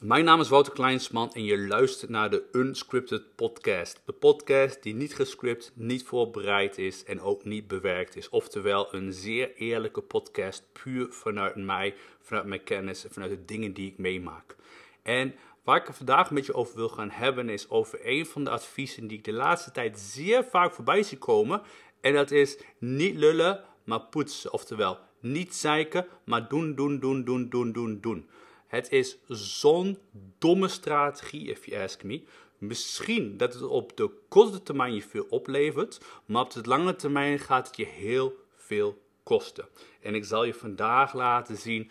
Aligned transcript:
Mijn 0.00 0.24
naam 0.24 0.40
is 0.40 0.48
Wouter 0.48 0.72
Kleinsman 0.72 1.32
en 1.32 1.44
je 1.44 1.58
luistert 1.58 2.10
naar 2.10 2.30
de 2.30 2.48
Unscripted 2.52 3.34
Podcast. 3.34 4.00
De 4.04 4.12
podcast 4.12 4.82
die 4.82 4.94
niet 4.94 5.14
gescript, 5.14 5.72
niet 5.74 6.02
voorbereid 6.02 6.78
is 6.78 7.04
en 7.04 7.20
ook 7.20 7.44
niet 7.44 7.66
bewerkt 7.66 8.16
is. 8.16 8.28
Oftewel 8.28 8.94
een 8.94 9.12
zeer 9.12 9.54
eerlijke 9.54 10.00
podcast, 10.00 10.64
puur 10.72 11.06
vanuit 11.10 11.56
mij, 11.56 11.94
vanuit 12.20 12.46
mijn 12.46 12.64
kennis 12.64 13.04
en 13.04 13.10
vanuit 13.10 13.30
de 13.30 13.44
dingen 13.44 13.72
die 13.72 13.90
ik 13.90 13.98
meemaak. 13.98 14.56
En 15.02 15.34
waar 15.64 15.80
ik 15.80 15.86
het 15.86 15.96
vandaag 15.96 16.30
met 16.30 16.46
je 16.46 16.54
over 16.54 16.76
wil 16.76 16.88
gaan 16.88 17.10
hebben 17.10 17.48
is 17.48 17.70
over 17.70 17.98
een 18.02 18.26
van 18.26 18.44
de 18.44 18.50
adviezen 18.50 19.06
die 19.06 19.18
ik 19.18 19.24
de 19.24 19.32
laatste 19.32 19.70
tijd 19.70 19.98
zeer 19.98 20.44
vaak 20.44 20.72
voorbij 20.72 21.02
zie 21.02 21.18
komen. 21.18 21.62
En 22.00 22.14
dat 22.14 22.30
is 22.30 22.58
niet 22.78 23.16
lullen, 23.16 23.64
maar 23.84 24.00
poetsen. 24.00 24.52
Oftewel, 24.52 24.98
niet 25.20 25.54
zeiken, 25.54 26.06
maar 26.24 26.48
doen, 26.48 26.74
doen, 26.74 26.98
doen, 26.98 27.24
doen, 27.24 27.48
doen, 27.48 27.72
doen, 27.72 28.00
doen. 28.00 28.28
Het 28.66 28.92
is 28.92 29.18
zo'n 29.28 29.98
domme 30.38 30.68
strategie, 30.68 31.48
if 31.48 31.66
you 31.66 31.82
ask 31.82 32.02
me. 32.02 32.22
Misschien 32.58 33.36
dat 33.36 33.54
het 33.54 33.62
op 33.62 33.96
de 33.96 34.10
korte 34.28 34.62
termijn 34.62 34.94
je 34.94 35.02
veel 35.02 35.26
oplevert, 35.28 36.00
maar 36.26 36.42
op 36.42 36.52
de 36.52 36.60
lange 36.64 36.96
termijn 36.96 37.38
gaat 37.38 37.66
het 37.66 37.76
je 37.76 37.84
heel 37.84 38.36
veel 38.54 38.98
kosten. 39.22 39.68
En 40.00 40.14
ik 40.14 40.24
zal 40.24 40.44
je 40.44 40.54
vandaag 40.54 41.14
laten 41.14 41.56
zien 41.56 41.90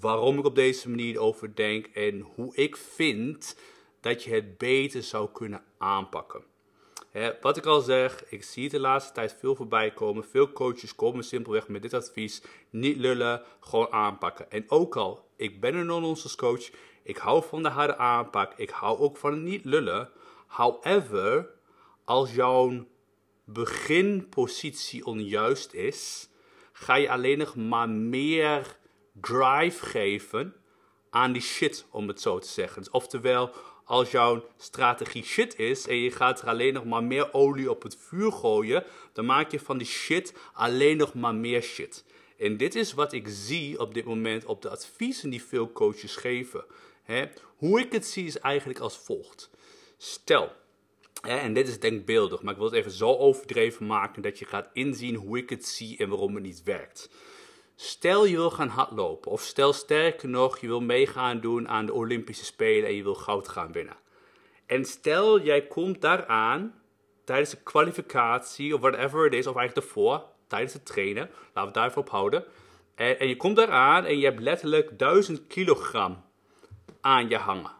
waarom 0.00 0.38
ik 0.38 0.44
op 0.44 0.54
deze 0.54 0.88
manier 0.88 1.18
over 1.18 1.54
denk 1.54 1.86
en 1.86 2.20
hoe 2.20 2.54
ik 2.56 2.76
vind 2.76 3.56
dat 4.00 4.22
je 4.22 4.34
het 4.34 4.58
beter 4.58 5.02
zou 5.02 5.28
kunnen 5.32 5.62
aanpakken. 5.78 6.42
wat 7.40 7.56
ik 7.56 7.66
al 7.66 7.80
zeg, 7.80 8.24
ik 8.28 8.44
zie 8.44 8.62
het 8.62 8.72
de 8.72 8.80
laatste 8.80 9.12
tijd 9.12 9.36
veel 9.38 9.54
voorbij 9.54 9.90
komen. 9.90 10.24
Veel 10.24 10.52
coaches 10.52 10.94
komen 10.94 11.24
simpelweg 11.24 11.68
met 11.68 11.82
dit 11.82 11.94
advies. 11.94 12.42
Niet 12.70 12.96
lullen, 12.96 13.42
gewoon 13.60 13.92
aanpakken. 13.92 14.50
En 14.50 14.64
ook 14.70 14.96
al 14.96 15.28
ik 15.40 15.60
ben 15.60 15.74
een 15.74 15.86
non-nonsense 15.86 16.36
coach. 16.36 16.70
Ik 17.02 17.16
hou 17.16 17.44
van 17.48 17.62
de 17.62 17.68
harde 17.68 17.96
aanpak. 17.96 18.52
Ik 18.56 18.70
hou 18.70 18.98
ook 18.98 19.16
van 19.16 19.42
niet 19.42 19.64
lullen. 19.64 20.10
However, 20.46 21.48
als 22.04 22.34
jouw 22.34 22.86
beginpositie 23.44 25.06
onjuist 25.06 25.72
is, 25.72 26.28
ga 26.72 26.94
je 26.94 27.10
alleen 27.10 27.38
nog 27.38 27.56
maar 27.56 27.88
meer 27.88 28.76
drive 29.12 29.86
geven 29.86 30.54
aan 31.10 31.32
die 31.32 31.42
shit, 31.42 31.86
om 31.90 32.08
het 32.08 32.20
zo 32.20 32.38
te 32.38 32.48
zeggen. 32.48 32.92
Oftewel, 32.92 33.50
als 33.84 34.10
jouw 34.10 34.44
strategie 34.56 35.24
shit 35.24 35.58
is 35.58 35.86
en 35.86 35.96
je 35.96 36.10
gaat 36.10 36.42
er 36.42 36.48
alleen 36.48 36.74
nog 36.74 36.84
maar 36.84 37.04
meer 37.04 37.32
olie 37.32 37.70
op 37.70 37.82
het 37.82 37.96
vuur 37.96 38.32
gooien, 38.32 38.84
dan 39.12 39.24
maak 39.24 39.50
je 39.50 39.60
van 39.60 39.78
die 39.78 39.86
shit 39.86 40.34
alleen 40.52 40.96
nog 40.96 41.14
maar 41.14 41.34
meer 41.34 41.62
shit. 41.62 42.04
En 42.40 42.56
dit 42.56 42.74
is 42.74 42.92
wat 42.92 43.12
ik 43.12 43.26
zie 43.28 43.80
op 43.80 43.94
dit 43.94 44.04
moment 44.04 44.44
op 44.44 44.62
de 44.62 44.68
adviezen 44.68 45.30
die 45.30 45.42
veel 45.42 45.72
coaches 45.72 46.16
geven. 46.16 46.64
Hoe 47.56 47.80
ik 47.80 47.92
het 47.92 48.06
zie 48.06 48.26
is 48.26 48.38
eigenlijk 48.38 48.78
als 48.78 48.98
volgt. 48.98 49.50
Stel, 49.96 50.52
en 51.22 51.52
dit 51.52 51.68
is 51.68 51.80
denkbeeldig, 51.80 52.42
maar 52.42 52.52
ik 52.52 52.58
wil 52.58 52.68
het 52.68 52.76
even 52.76 52.90
zo 52.90 53.16
overdreven 53.16 53.86
maken 53.86 54.22
dat 54.22 54.38
je 54.38 54.44
gaat 54.44 54.70
inzien 54.72 55.14
hoe 55.14 55.38
ik 55.38 55.50
het 55.50 55.66
zie 55.66 55.98
en 55.98 56.08
waarom 56.08 56.34
het 56.34 56.44
niet 56.44 56.62
werkt. 56.62 57.10
Stel 57.74 58.26
je 58.26 58.36
wil 58.36 58.50
gaan 58.50 58.68
hardlopen, 58.68 59.30
of 59.30 59.42
stel 59.42 59.72
sterker 59.72 60.28
nog, 60.28 60.58
je 60.58 60.66
wil 60.66 60.80
meegaan 60.80 61.40
doen 61.40 61.68
aan 61.68 61.86
de 61.86 61.92
Olympische 61.92 62.44
Spelen 62.44 62.88
en 62.88 62.94
je 62.94 63.02
wil 63.02 63.14
goud 63.14 63.48
gaan 63.48 63.72
winnen. 63.72 63.96
En 64.66 64.84
stel 64.84 65.40
jij 65.40 65.66
komt 65.66 66.00
daaraan 66.00 66.82
tijdens 67.24 67.50
de 67.50 67.62
kwalificatie 67.62 68.74
of 68.74 68.80
whatever 68.80 69.24
het 69.24 69.34
is, 69.34 69.46
of 69.46 69.56
eigenlijk 69.56 69.86
ervoor, 69.86 70.24
tijdens 70.50 70.72
het 70.72 70.86
trainen. 70.86 71.30
Laten 71.32 71.52
we 71.54 71.60
het 71.60 71.74
daarvoor 71.74 72.02
op 72.02 72.10
houden. 72.10 72.44
En, 72.94 73.18
en 73.18 73.28
je 73.28 73.36
komt 73.36 73.58
eraan 73.58 74.04
en 74.04 74.18
je 74.18 74.24
hebt 74.24 74.40
letterlijk 74.40 74.98
1000 74.98 75.46
kilogram 75.46 76.24
aan 77.00 77.28
je 77.28 77.36
hangen. 77.36 77.78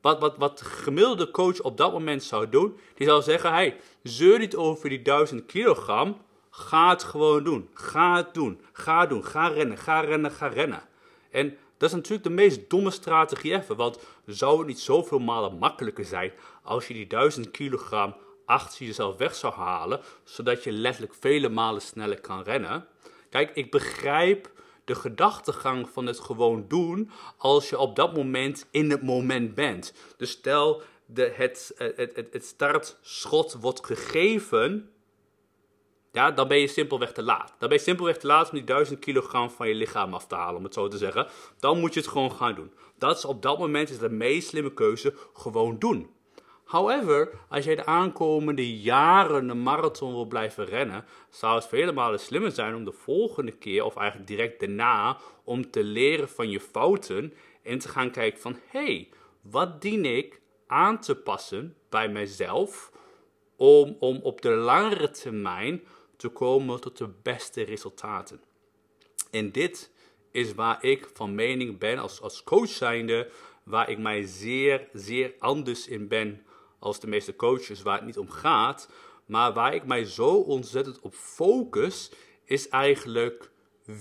Wat, 0.00 0.20
wat, 0.20 0.36
wat 0.36 0.58
de 0.58 0.64
gemiddelde 0.64 1.30
coach 1.30 1.60
op 1.60 1.76
dat 1.76 1.92
moment 1.92 2.22
zou 2.22 2.48
doen, 2.48 2.78
die 2.94 3.06
zou 3.06 3.22
zeggen: 3.22 3.52
hey, 3.52 3.76
zeur 4.02 4.38
niet 4.38 4.56
over 4.56 4.88
die 4.88 5.02
1000 5.02 5.46
kilogram. 5.46 6.16
Ga 6.50 6.90
het 6.90 7.02
gewoon 7.02 7.44
doen. 7.44 7.68
Ga 7.74 8.16
het 8.16 8.34
doen. 8.34 8.60
Ga 8.72 9.06
doen. 9.06 9.24
Ga 9.24 9.48
rennen. 9.48 9.78
Ga 9.78 10.00
rennen. 10.00 10.30
Ga 10.30 10.46
rennen. 10.46 10.82
En 11.30 11.56
dat 11.76 11.88
is 11.88 11.94
natuurlijk 11.96 12.24
de 12.24 12.30
meest 12.30 12.70
domme 12.70 12.90
strategie 12.90 13.52
even. 13.52 13.76
Want 13.76 13.98
zou 14.26 14.58
het 14.58 14.66
niet 14.66 14.80
zoveel 14.80 15.18
malen 15.18 15.58
makkelijker 15.58 16.04
zijn 16.04 16.32
als 16.62 16.88
je 16.88 16.94
die 16.94 17.06
1000 17.06 17.50
kilogram 17.50 18.14
achter 18.46 18.86
jezelf 18.86 19.16
weg 19.16 19.34
zou 19.34 19.54
halen, 19.54 20.00
zodat 20.24 20.64
je 20.64 20.72
letterlijk 20.72 21.14
vele 21.14 21.48
malen 21.48 21.82
sneller 21.82 22.20
kan 22.20 22.42
rennen. 22.42 22.86
Kijk, 23.30 23.50
ik 23.54 23.70
begrijp 23.70 24.50
de 24.84 24.94
gedachtegang 24.94 25.88
van 25.88 26.06
het 26.06 26.20
gewoon 26.20 26.64
doen 26.68 27.10
als 27.36 27.68
je 27.68 27.78
op 27.78 27.96
dat 27.96 28.14
moment 28.14 28.66
in 28.70 28.90
het 28.90 29.02
moment 29.02 29.54
bent. 29.54 29.94
Dus 30.16 30.30
stel 30.30 30.82
de, 31.06 31.32
het, 31.34 31.72
het, 31.76 31.96
het, 31.96 32.28
het 32.32 32.44
startschot 32.44 33.52
wordt 33.60 33.86
gegeven, 33.86 34.90
ja, 36.12 36.30
dan 36.30 36.48
ben 36.48 36.58
je 36.58 36.66
simpelweg 36.66 37.12
te 37.12 37.22
laat. 37.22 37.54
Dan 37.58 37.68
ben 37.68 37.78
je 37.78 37.84
simpelweg 37.84 38.18
te 38.18 38.26
laat 38.26 38.50
om 38.50 38.56
die 38.56 38.64
1000 38.64 38.98
kilogram 38.98 39.50
van 39.50 39.68
je 39.68 39.74
lichaam 39.74 40.14
af 40.14 40.26
te 40.26 40.34
halen, 40.34 40.56
om 40.56 40.64
het 40.64 40.74
zo 40.74 40.88
te 40.88 40.98
zeggen. 40.98 41.26
Dan 41.58 41.80
moet 41.80 41.94
je 41.94 42.00
het 42.00 42.08
gewoon 42.08 42.32
gaan 42.32 42.54
doen. 42.54 42.72
Dat 42.98 43.16
is 43.16 43.24
op 43.24 43.42
dat 43.42 43.58
moment 43.58 43.90
is 43.90 43.98
de 43.98 44.10
meest 44.10 44.48
slimme 44.48 44.74
keuze, 44.74 45.14
gewoon 45.32 45.78
doen. 45.78 46.10
However, 46.72 47.30
als 47.48 47.64
jij 47.64 47.74
de 47.74 47.86
aankomende 47.86 48.80
jaren 48.80 49.48
een 49.48 49.62
marathon 49.62 50.12
wil 50.12 50.24
blijven 50.24 50.64
rennen, 50.64 51.04
zou 51.30 51.54
het 51.54 51.66
vele 51.66 51.92
malen 51.92 52.20
slimmer 52.20 52.50
zijn 52.50 52.74
om 52.74 52.84
de 52.84 52.92
volgende 52.92 53.52
keer, 53.52 53.84
of 53.84 53.96
eigenlijk 53.96 54.28
direct 54.28 54.60
daarna, 54.60 55.18
om 55.44 55.70
te 55.70 55.84
leren 55.84 56.28
van 56.28 56.50
je 56.50 56.60
fouten 56.60 57.34
en 57.62 57.78
te 57.78 57.88
gaan 57.88 58.10
kijken 58.10 58.40
van, 58.40 58.58
hé, 58.66 58.84
hey, 58.84 59.08
wat 59.40 59.82
dien 59.82 60.04
ik 60.04 60.40
aan 60.66 61.00
te 61.00 61.14
passen 61.16 61.76
bij 61.88 62.08
mijzelf 62.08 62.92
om, 63.56 63.96
om 63.98 64.20
op 64.22 64.42
de 64.42 64.50
langere 64.50 65.10
termijn 65.10 65.82
te 66.16 66.28
komen 66.28 66.80
tot 66.80 66.98
de 66.98 67.08
beste 67.22 67.62
resultaten. 67.62 68.40
En 69.30 69.52
dit 69.52 69.90
is 70.30 70.54
waar 70.54 70.84
ik 70.84 71.08
van 71.12 71.34
mening 71.34 71.78
ben 71.78 71.98
als, 71.98 72.20
als 72.20 72.44
coach 72.44 72.68
zijnde, 72.68 73.30
waar 73.62 73.90
ik 73.90 73.98
mij 73.98 74.22
zeer, 74.22 74.88
zeer 74.92 75.34
anders 75.38 75.88
in 75.88 76.08
ben 76.08 76.46
als 76.82 77.00
de 77.00 77.06
meeste 77.06 77.36
coaches 77.36 77.82
waar 77.82 77.96
het 77.96 78.06
niet 78.06 78.18
om 78.18 78.30
gaat. 78.30 78.88
Maar 79.26 79.52
waar 79.52 79.74
ik 79.74 79.84
mij 79.84 80.04
zo 80.04 80.34
ontzettend 80.34 81.00
op 81.00 81.14
focus, 81.14 82.10
is 82.44 82.68
eigenlijk 82.68 83.50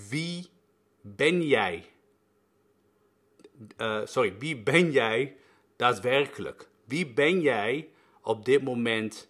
wie 0.09 0.49
ben 1.01 1.47
jij? 1.47 1.85
Uh, 3.77 4.01
sorry, 4.03 4.37
wie 4.37 4.57
ben 4.57 4.91
jij 4.91 5.37
daadwerkelijk? 5.75 6.69
Wie 6.85 7.13
ben 7.13 7.41
jij 7.41 7.89
op 8.21 8.45
dit 8.45 8.63
moment 8.63 9.29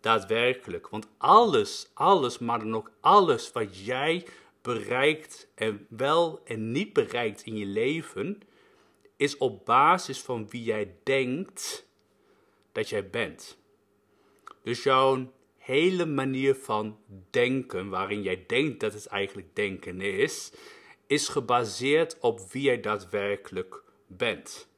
daadwerkelijk? 0.00 0.88
Want 0.88 1.08
alles, 1.18 1.90
alles, 1.94 2.38
maar 2.38 2.58
dan 2.58 2.74
ook 2.74 2.90
alles 3.00 3.52
wat 3.52 3.84
jij 3.84 4.26
bereikt 4.62 5.48
en 5.54 5.86
wel 5.88 6.40
en 6.44 6.72
niet 6.72 6.92
bereikt 6.92 7.42
in 7.42 7.56
je 7.56 7.66
leven, 7.66 8.40
is 9.16 9.36
op 9.36 9.64
basis 9.64 10.20
van 10.20 10.48
wie 10.48 10.62
jij 10.62 10.94
denkt 11.02 11.88
dat 12.72 12.88
jij 12.88 13.10
bent. 13.10 13.58
Dus 14.62 14.82
jouw 14.82 15.32
hele 15.56 16.06
manier 16.06 16.54
van 16.54 16.98
denken, 17.30 17.88
waarin 17.88 18.22
jij 18.22 18.44
denkt 18.46 18.80
dat 18.80 18.92
het 18.92 19.06
eigenlijk 19.06 19.48
denken 19.54 20.00
is, 20.00 20.52
is 21.06 21.28
gebaseerd 21.28 22.18
op 22.20 22.40
wie 22.52 22.62
jij 22.62 22.80
daadwerkelijk 22.80 23.82
bent. 24.06 24.68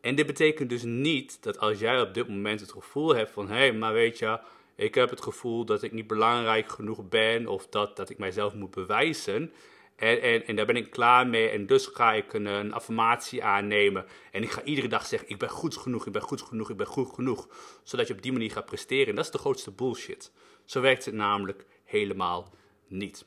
En 0.00 0.14
dit 0.14 0.26
betekent 0.26 0.70
dus 0.70 0.82
niet 0.82 1.42
dat 1.42 1.58
als 1.58 1.78
jij 1.78 2.00
op 2.00 2.14
dit 2.14 2.28
moment 2.28 2.60
het 2.60 2.72
gevoel 2.72 3.14
hebt 3.14 3.30
van 3.30 3.48
hé, 3.48 3.56
hey, 3.56 3.72
maar 3.72 3.92
weet 3.92 4.18
je, 4.18 4.40
ik 4.76 4.94
heb 4.94 5.10
het 5.10 5.22
gevoel 5.22 5.64
dat 5.64 5.82
ik 5.82 5.92
niet 5.92 6.06
belangrijk 6.06 6.68
genoeg 6.68 7.08
ben 7.08 7.46
of 7.46 7.66
dat, 7.66 7.96
dat 7.96 8.10
ik 8.10 8.18
mijzelf 8.18 8.54
moet 8.54 8.70
bewijzen, 8.70 9.52
en, 9.96 10.22
en, 10.22 10.46
en 10.46 10.56
daar 10.56 10.66
ben 10.66 10.76
ik 10.76 10.90
klaar 10.90 11.26
mee. 11.26 11.48
En 11.48 11.66
dus 11.66 11.86
ga 11.86 12.12
ik 12.12 12.32
een, 12.32 12.72
affirmatie 12.72 13.44
aannemen. 13.44 14.06
En 14.32 14.42
ik 14.42 14.50
ga 14.50 14.62
iedere 14.62 14.88
dag 14.88 15.06
zeggen: 15.06 15.28
Ik 15.28 15.38
ben 15.38 15.48
goed 15.48 15.76
genoeg, 15.76 16.06
ik 16.06 16.12
ben 16.12 16.22
goed 16.22 16.42
genoeg, 16.42 16.70
ik 16.70 16.76
ben 16.76 16.86
goed 16.86 17.14
genoeg. 17.14 17.48
Zodat 17.82 18.06
je 18.06 18.14
op 18.14 18.22
die 18.22 18.32
manier 18.32 18.50
gaat 18.50 18.66
presteren. 18.66 19.06
En 19.06 19.14
dat 19.14 19.24
is 19.24 19.30
de 19.30 19.38
grootste 19.38 19.70
bullshit. 19.70 20.32
Zo 20.64 20.80
werkt 20.80 21.04
het 21.04 21.14
namelijk 21.14 21.66
helemaal 21.84 22.52
niet. 22.86 23.26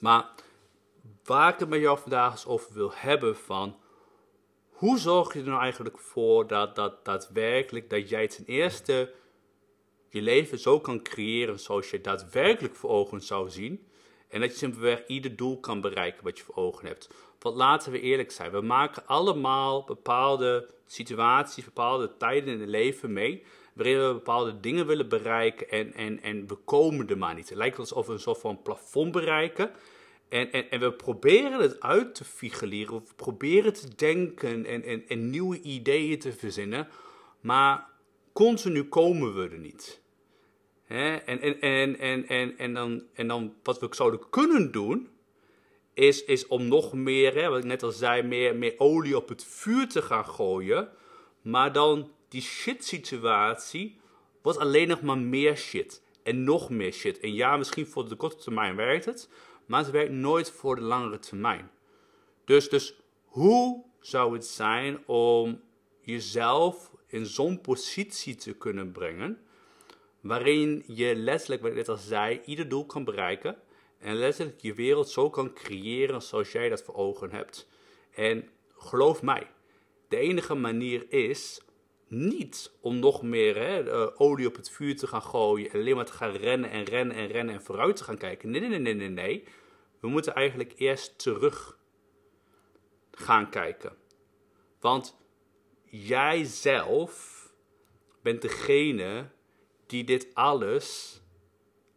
Maar 0.00 0.30
waar 1.24 1.52
ik 1.52 1.58
het 1.58 1.68
met 1.68 1.80
jou 1.80 1.98
vandaag 1.98 2.32
eens 2.32 2.46
over 2.46 2.72
wil 2.74 2.92
hebben: 2.94 3.36
van 3.36 3.76
hoe 4.70 4.98
zorg 4.98 5.32
je 5.32 5.38
er 5.38 5.46
nou 5.46 5.60
eigenlijk 5.60 5.98
voor 5.98 6.46
dat, 6.46 6.76
dat 6.76 7.04
daadwerkelijk 7.04 7.90
dat 7.90 8.08
jij 8.08 8.28
ten 8.28 8.44
eerste 8.44 9.12
je 10.08 10.22
leven 10.22 10.58
zo 10.58 10.80
kan 10.80 11.02
creëren 11.02 11.60
zoals 11.60 11.90
je 11.90 12.00
daadwerkelijk 12.00 12.76
voor 12.76 12.90
ogen 12.90 13.20
zou 13.20 13.50
zien. 13.50 13.86
En 14.32 14.40
dat 14.40 14.50
je 14.50 14.56
simpelweg 14.56 15.06
ieder 15.06 15.36
doel 15.36 15.60
kan 15.60 15.80
bereiken 15.80 16.24
wat 16.24 16.38
je 16.38 16.44
voor 16.44 16.54
ogen 16.54 16.86
hebt. 16.86 17.10
Want 17.38 17.56
laten 17.56 17.92
we 17.92 18.00
eerlijk 18.00 18.30
zijn, 18.30 18.50
we 18.50 18.60
maken 18.60 19.06
allemaal 19.06 19.84
bepaalde 19.84 20.70
situaties, 20.86 21.64
bepaalde 21.64 22.16
tijden 22.16 22.52
in 22.52 22.60
het 22.60 22.68
leven 22.68 23.12
mee. 23.12 23.44
Waarin 23.72 24.06
we 24.06 24.12
bepaalde 24.12 24.60
dingen 24.60 24.86
willen 24.86 25.08
bereiken 25.08 25.70
en, 25.70 25.94
en, 25.94 26.22
en 26.22 26.48
we 26.48 26.54
komen 26.54 27.08
er 27.08 27.18
maar 27.18 27.34
niet. 27.34 27.48
Het 27.48 27.58
lijkt 27.58 27.78
alsof 27.78 28.06
we 28.06 28.12
een 28.12 28.18
soort 28.18 28.40
van 28.40 28.62
plafond 28.62 29.12
bereiken. 29.12 29.70
En, 30.28 30.52
en, 30.52 30.70
en 30.70 30.80
we 30.80 30.92
proberen 30.92 31.60
het 31.60 31.80
uit 31.80 32.14
te 32.14 32.24
figureren, 32.24 32.94
we 32.94 33.02
proberen 33.16 33.72
te 33.72 33.94
denken 33.94 34.66
en, 34.66 34.84
en, 34.84 35.08
en 35.08 35.30
nieuwe 35.30 35.60
ideeën 35.60 36.18
te 36.18 36.32
verzinnen, 36.32 36.88
maar 37.40 37.88
continu 38.32 38.84
komen 38.84 39.34
we 39.34 39.48
er 39.48 39.58
niet. 39.58 40.01
En, 40.92 41.40
en, 41.40 41.60
en, 41.60 41.98
en, 41.98 42.28
en, 42.28 42.58
en, 42.58 42.74
dan, 42.74 43.02
en 43.12 43.28
dan 43.28 43.54
wat 43.62 43.80
we 43.80 43.88
zouden 43.90 44.28
kunnen 44.30 44.72
doen, 44.72 45.08
is, 45.94 46.24
is 46.24 46.46
om 46.46 46.68
nog 46.68 46.92
meer, 46.92 47.34
hè, 47.34 47.48
wat 47.48 47.58
ik 47.58 47.64
net 47.64 47.82
al 47.82 47.90
zei, 47.90 48.22
meer, 48.22 48.56
meer 48.56 48.74
olie 48.78 49.16
op 49.16 49.28
het 49.28 49.44
vuur 49.44 49.88
te 49.88 50.02
gaan 50.02 50.26
gooien. 50.26 50.88
Maar 51.42 51.72
dan 51.72 52.10
die 52.28 52.42
shit 52.42 52.84
situatie 52.84 54.00
wordt 54.42 54.58
alleen 54.58 54.88
nog 54.88 55.02
maar 55.02 55.18
meer 55.18 55.56
shit. 55.56 56.02
En 56.22 56.44
nog 56.44 56.70
meer 56.70 56.92
shit. 56.92 57.20
En 57.20 57.34
ja, 57.34 57.56
misschien 57.56 57.86
voor 57.86 58.08
de 58.08 58.16
korte 58.16 58.36
termijn 58.36 58.76
werkt 58.76 59.04
het, 59.04 59.28
maar 59.66 59.80
het 59.80 59.90
werkt 59.90 60.12
nooit 60.12 60.50
voor 60.50 60.76
de 60.76 60.82
langere 60.82 61.18
termijn. 61.18 61.70
Dus, 62.44 62.68
dus 62.68 62.96
hoe 63.24 63.84
zou 64.00 64.32
het 64.32 64.46
zijn 64.46 65.06
om 65.06 65.60
jezelf 66.00 66.90
in 67.06 67.26
zo'n 67.26 67.60
positie 67.60 68.34
te 68.34 68.52
kunnen 68.52 68.92
brengen, 68.92 69.38
waarin 70.22 70.82
je 70.86 71.14
letterlijk, 71.16 71.62
wat 71.62 71.74
net 71.74 71.88
al 71.88 71.96
zei, 71.96 72.40
ieder 72.44 72.68
doel 72.68 72.86
kan 72.86 73.04
bereiken 73.04 73.56
en 73.98 74.14
letterlijk 74.14 74.60
je 74.60 74.74
wereld 74.74 75.08
zo 75.08 75.30
kan 75.30 75.52
creëren 75.52 76.22
zoals 76.22 76.52
jij 76.52 76.68
dat 76.68 76.82
voor 76.82 76.94
ogen 76.94 77.30
hebt. 77.30 77.68
En 78.10 78.48
geloof 78.76 79.22
mij, 79.22 79.50
de 80.08 80.16
enige 80.16 80.54
manier 80.54 81.12
is 81.12 81.60
niet 82.08 82.72
om 82.80 82.98
nog 82.98 83.22
meer 83.22 83.56
hè, 83.56 83.84
olie 84.20 84.46
op 84.46 84.56
het 84.56 84.70
vuur 84.70 84.96
te 84.96 85.06
gaan 85.06 85.22
gooien 85.22 85.70
en 85.70 85.80
alleen 85.80 85.96
maar 85.96 86.04
te 86.04 86.12
gaan 86.12 86.32
rennen 86.32 86.70
en 86.70 86.84
rennen 86.84 87.16
en 87.16 87.26
rennen 87.26 87.54
en 87.54 87.62
vooruit 87.62 87.96
te 87.96 88.04
gaan 88.04 88.18
kijken. 88.18 88.50
Nee, 88.50 88.60
nee, 88.60 88.78
nee, 88.78 88.94
nee, 88.94 89.08
nee. 89.08 89.44
We 90.00 90.08
moeten 90.08 90.34
eigenlijk 90.34 90.72
eerst 90.76 91.18
terug 91.18 91.78
gaan 93.10 93.50
kijken. 93.50 93.96
Want 94.80 95.16
jij 95.84 96.44
zelf 96.44 97.40
bent 98.22 98.42
degene 98.42 99.30
die 99.92 100.04
dit 100.04 100.26
alles 100.34 101.20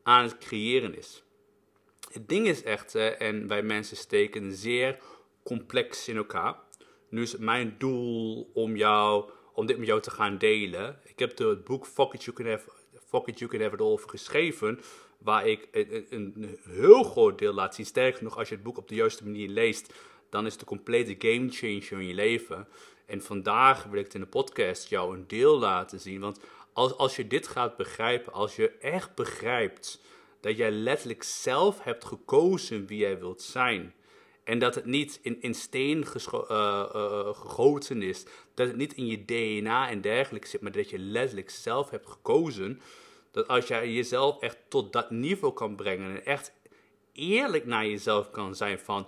aan 0.03 0.23
het 0.23 0.37
creëren 0.37 0.97
is. 0.97 1.23
Het 2.11 2.29
ding 2.29 2.47
is 2.47 2.63
echt, 2.63 2.95
en 2.95 3.47
wij 3.47 3.63
mensen 3.63 3.97
steken 3.97 4.53
zeer 4.53 4.99
complex 5.43 6.07
in 6.07 6.17
elkaar. 6.17 6.55
Nu 7.09 7.21
is 7.21 7.31
het 7.31 7.41
mijn 7.41 7.75
doel 7.77 8.49
om, 8.53 8.75
jou, 8.75 9.29
om 9.53 9.65
dit 9.65 9.77
met 9.77 9.87
jou 9.87 10.01
te 10.01 10.11
gaan 10.11 10.37
delen. 10.37 10.99
Ik 11.03 11.19
heb 11.19 11.37
het 11.37 11.63
boek 11.63 11.85
Fuck 11.85 12.13
It 12.13 12.23
You 12.23 12.35
Can 12.37 12.45
Have, 12.45 12.69
Fuck 13.07 13.27
It 13.27 13.39
You 13.39 13.51
Can 13.51 13.61
Have 13.61 13.93
It 13.93 14.09
geschreven, 14.09 14.79
waar 15.17 15.47
ik 15.47 15.67
een, 15.71 16.05
een, 16.09 16.59
heel 16.69 17.03
groot 17.03 17.39
deel 17.39 17.53
laat 17.53 17.75
zien. 17.75 17.85
Sterker 17.85 18.23
nog, 18.23 18.37
als 18.37 18.49
je 18.49 18.55
het 18.55 18.63
boek 18.63 18.77
op 18.77 18.87
de 18.87 18.95
juiste 18.95 19.23
manier 19.23 19.49
leest, 19.49 19.93
dan 20.29 20.45
is 20.45 20.51
het 20.51 20.61
een 20.61 20.67
complete 20.67 21.15
game 21.17 21.49
changer 21.49 22.01
in 22.01 22.07
je 22.07 22.13
leven. 22.13 22.67
En 23.05 23.21
vandaag 23.21 23.83
wil 23.83 23.99
ik 23.99 24.05
het 24.05 24.13
in 24.13 24.21
de 24.21 24.27
podcast 24.27 24.89
jou 24.89 25.15
een 25.15 25.27
deel 25.27 25.59
laten 25.59 25.99
zien. 25.99 26.19
Want 26.19 26.39
als, 26.75 26.97
als 26.97 27.15
je 27.15 27.27
dit 27.27 27.47
gaat 27.47 27.77
begrijpen, 27.77 28.33
als 28.33 28.55
je 28.55 28.69
echt 28.69 29.15
begrijpt 29.15 30.01
dat 30.39 30.57
jij 30.57 30.71
letterlijk 30.71 31.23
zelf 31.23 31.83
hebt 31.83 32.05
gekozen 32.05 32.85
wie 32.85 32.97
jij 32.97 33.19
wilt 33.19 33.41
zijn. 33.41 33.93
En 34.43 34.59
dat 34.59 34.75
het 34.75 34.85
niet 34.85 35.19
in, 35.21 35.41
in 35.41 35.53
steen 35.53 35.97
uh, 35.97 36.33
uh, 36.51 37.27
gegoten 37.33 38.01
is. 38.01 38.25
Dat 38.53 38.67
het 38.67 38.75
niet 38.75 38.93
in 38.93 39.05
je 39.05 39.25
DNA 39.25 39.89
en 39.89 40.01
dergelijke 40.01 40.47
zit. 40.47 40.61
Maar 40.61 40.71
dat 40.71 40.89
je 40.89 40.99
letterlijk 40.99 41.49
zelf 41.49 41.89
hebt 41.89 42.09
gekozen. 42.09 42.81
Dat 43.31 43.47
als 43.47 43.67
jij 43.67 43.91
jezelf 43.91 44.41
echt 44.41 44.57
tot 44.67 44.93
dat 44.93 45.11
niveau 45.11 45.53
kan 45.53 45.75
brengen. 45.75 46.09
En 46.09 46.25
echt 46.25 46.53
eerlijk 47.13 47.65
naar 47.65 47.87
jezelf 47.87 48.31
kan 48.31 48.55
zijn 48.55 48.79
van 48.79 49.07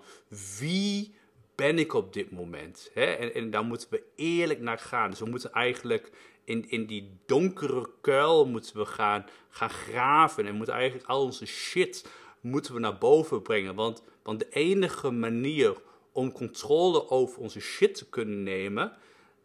wie 0.59 1.15
ben 1.55 1.79
ik 1.79 1.93
op 1.93 2.13
dit 2.13 2.31
moment? 2.31 2.91
Hè? 2.93 3.05
En, 3.05 3.33
en 3.33 3.49
daar 3.49 3.63
moeten 3.63 3.87
we 3.89 4.03
eerlijk 4.15 4.59
naar 4.59 4.79
gaan. 4.79 5.09
Dus 5.09 5.19
we 5.19 5.29
moeten 5.29 5.51
eigenlijk 5.51 6.11
in, 6.47 6.69
in 6.69 6.85
die 6.85 7.09
donkere 7.25 7.89
kuil 8.01 8.45
moeten 8.45 8.77
we 8.77 8.85
gaan, 8.85 9.25
gaan 9.49 9.69
graven. 9.69 10.45
En 10.45 10.55
moeten 10.55 10.73
eigenlijk 10.73 11.07
al 11.07 11.23
onze 11.23 11.45
shit 11.45 12.09
moeten 12.41 12.73
we 12.73 12.79
naar 12.79 12.97
boven 12.97 13.41
brengen. 13.41 13.75
Want, 13.75 14.03
want 14.23 14.39
de 14.39 14.49
enige 14.49 15.11
manier 15.11 15.75
om 16.11 16.31
controle 16.31 17.09
over 17.09 17.41
onze 17.41 17.59
shit 17.59 17.95
te 17.95 18.09
kunnen 18.09 18.43
nemen, 18.43 18.97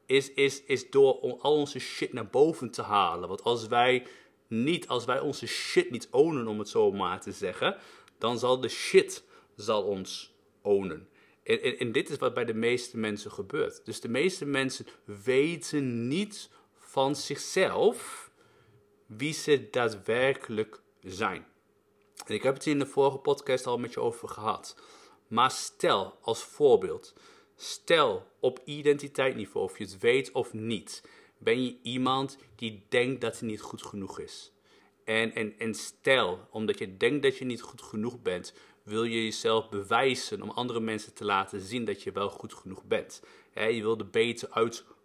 is, 0.07 0.33
is, 0.33 0.63
is 0.63 0.91
door 0.91 1.39
al 1.41 1.57
onze 1.57 1.79
shit 1.79 2.13
naar 2.13 2.27
boven 2.27 2.71
te 2.71 2.83
halen. 2.83 3.29
Want 3.29 3.43
als 3.43 3.67
wij 3.67 4.07
niet, 4.47 4.89
als 4.89 5.05
wij 5.05 5.21
onze 5.21 5.47
shit 5.47 5.91
niet 5.91 6.09
ownen, 6.11 6.47
om 6.47 6.59
het 6.59 6.69
zo 6.69 6.93
maar 6.93 7.21
te 7.21 7.33
zeggen, 7.33 7.77
dan 8.19 8.39
zal 8.39 8.61
de 8.61 8.69
shit 8.69 9.25
zal 9.57 9.83
ons 9.83 10.35
ownen. 10.63 11.09
En, 11.43 11.63
en, 11.63 11.79
en, 11.79 11.93
dit 11.93 12.11
is 12.11 12.19
wat 12.19 12.35
bij 12.35 12.45
de 12.45 12.55
meeste 12.55 12.99
mensen 12.99 13.31
gebeurt. 13.31 13.85
Dus 13.85 14.01
de 14.01 14.09
meeste 14.09 14.47
mensen 14.47 14.87
weten 15.05 16.09
niet 16.09 16.51
van 16.93 17.17
zichzelf 17.17 18.31
wie 19.07 19.33
ze 19.33 19.71
daadwerkelijk 19.71 20.83
zijn. 21.03 21.47
En 22.27 22.35
ik 22.35 22.43
heb 22.43 22.55
het 22.55 22.67
in 22.67 22.79
de 22.79 22.87
vorige 22.87 23.19
podcast 23.19 23.67
al 23.67 23.79
met 23.79 23.93
je 23.93 24.01
over 24.01 24.29
gehad. 24.29 24.77
Maar 25.29 25.51
stel 25.51 26.19
als 26.21 26.43
voorbeeld, 26.43 27.15
stel 27.57 28.27
op 28.41 28.61
identiteitsniveau, 28.65 29.67
of 29.67 29.79
je 29.79 29.85
het 29.85 29.99
weet 29.99 30.33
of 30.33 30.53
niet, 30.53 31.05
ben 31.39 31.65
je 31.65 31.77
iemand 31.83 32.39
die 32.57 32.87
denkt 32.89 33.21
dat 33.21 33.39
hij 33.39 33.49
niet 33.49 33.61
goed 33.61 33.83
genoeg 33.83 34.19
is. 34.19 34.53
En, 35.05 35.35
en, 35.35 35.59
en 35.59 35.75
stel, 35.75 36.49
omdat 36.51 36.79
je 36.79 36.97
denkt 36.97 37.23
dat 37.23 37.39
je 37.39 37.45
niet 37.45 37.63
goed 37.63 37.83
genoeg 37.83 38.23
bent, 38.23 38.55
wil 38.83 39.05
je 39.05 39.25
jezelf 39.25 39.69
bewijzen 39.69 40.43
om 40.43 40.51
andere 40.51 40.81
mensen 40.81 41.15
te 41.15 41.25
laten 41.25 41.61
zien 41.61 41.85
dat 41.85 42.03
je 42.03 42.13
wel 42.13 42.31
goed 42.31 42.55
genoeg 42.55 42.85
bent. 42.85 43.23
je 43.55 43.83
wil 43.83 43.99
er 43.99 44.11
beter 44.11 44.49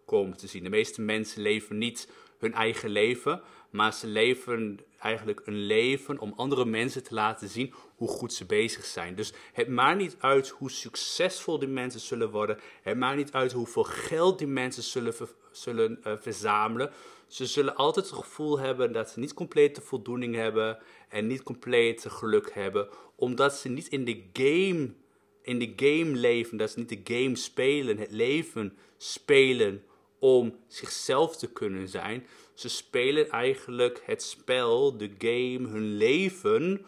uitkomen 0.08 0.36
te 0.36 0.46
zien. 0.46 0.62
De 0.62 0.68
meeste 0.68 1.00
mensen 1.00 1.42
leven 1.42 1.78
niet 1.78 2.08
hun 2.38 2.54
eigen 2.54 2.90
leven, 2.90 3.42
maar 3.70 3.94
ze 3.94 4.06
leven 4.06 4.78
eigenlijk 4.98 5.40
een 5.44 5.66
leven 5.66 6.18
om 6.18 6.32
andere 6.36 6.64
mensen 6.64 7.02
te 7.02 7.14
laten 7.14 7.48
zien 7.48 7.74
hoe 7.96 8.08
goed 8.08 8.32
ze 8.32 8.46
bezig 8.46 8.84
zijn. 8.84 9.14
Dus 9.14 9.32
het 9.52 9.68
maakt 9.68 9.98
niet 9.98 10.16
uit 10.18 10.48
hoe 10.48 10.70
succesvol 10.70 11.58
die 11.58 11.68
mensen 11.68 12.00
zullen 12.00 12.30
worden. 12.30 12.58
Het 12.82 12.96
maakt 12.96 13.16
niet 13.16 13.32
uit 13.32 13.52
hoeveel 13.52 13.84
geld 13.84 14.38
die 14.38 14.46
mensen 14.46 14.82
zullen, 14.82 15.14
zullen 15.52 16.00
uh, 16.06 16.12
verzamelen. 16.18 16.90
Ze 17.26 17.46
zullen 17.46 17.76
altijd 17.76 18.06
het 18.06 18.14
gevoel 18.14 18.58
hebben 18.58 18.92
dat 18.92 19.10
ze 19.10 19.18
niet 19.18 19.34
complete 19.34 19.80
voldoening 19.80 20.34
hebben 20.34 20.78
en 21.08 21.26
niet 21.26 21.42
complete 21.42 22.10
geluk 22.10 22.50
hebben, 22.52 22.88
omdat 23.16 23.54
ze 23.54 23.68
niet 23.68 23.88
in 23.88 24.04
de 24.04 24.22
game, 24.32 24.94
in 25.42 25.58
de 25.58 25.72
game 25.76 26.16
leven, 26.16 26.56
dat 26.56 26.70
ze 26.70 26.78
niet 26.78 26.88
de 26.88 27.14
game 27.14 27.36
spelen, 27.36 27.98
het 27.98 28.10
leven 28.10 28.76
spelen 28.96 29.82
om 30.18 30.56
zichzelf 30.66 31.36
te 31.36 31.52
kunnen 31.52 31.88
zijn. 31.88 32.26
Ze 32.54 32.68
spelen 32.68 33.30
eigenlijk 33.30 34.02
het 34.04 34.22
spel, 34.22 34.96
de 34.96 35.10
game, 35.18 35.68
hun 35.68 35.96
leven 35.96 36.86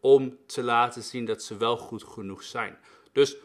om 0.00 0.38
te 0.46 0.62
laten 0.62 1.02
zien 1.02 1.24
dat 1.24 1.42
ze 1.42 1.56
wel 1.56 1.76
goed 1.76 2.04
genoeg 2.04 2.42
zijn. 2.42 2.78
Dus 3.12 3.36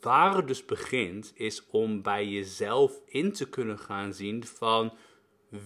waar 0.00 0.36
het 0.36 0.46
dus 0.46 0.64
begint, 0.64 1.32
is 1.34 1.66
om 1.70 2.02
bij 2.02 2.28
jezelf 2.28 3.00
in 3.06 3.32
te 3.32 3.48
kunnen 3.48 3.78
gaan 3.78 4.14
zien 4.14 4.46
van 4.46 4.92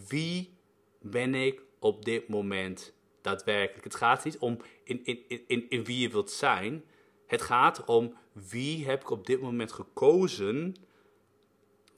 wie 0.08 0.56
ben 1.00 1.34
ik 1.34 1.62
op 1.78 2.04
dit 2.04 2.28
moment 2.28 2.94
daadwerkelijk. 3.22 3.84
Het 3.84 3.94
gaat 3.94 4.25
niet 4.25 4.38
om 4.38 4.58
in, 4.84 5.04
in, 5.04 5.18
in, 5.46 5.66
in 5.68 5.84
wie 5.84 5.98
je 5.98 6.08
wilt 6.08 6.30
zijn. 6.30 6.84
Het 7.26 7.42
gaat 7.42 7.84
om 7.84 8.16
wie 8.32 8.86
heb 8.86 9.00
ik 9.00 9.10
op 9.10 9.26
dit 9.26 9.40
moment 9.40 9.72
gekozen 9.72 10.76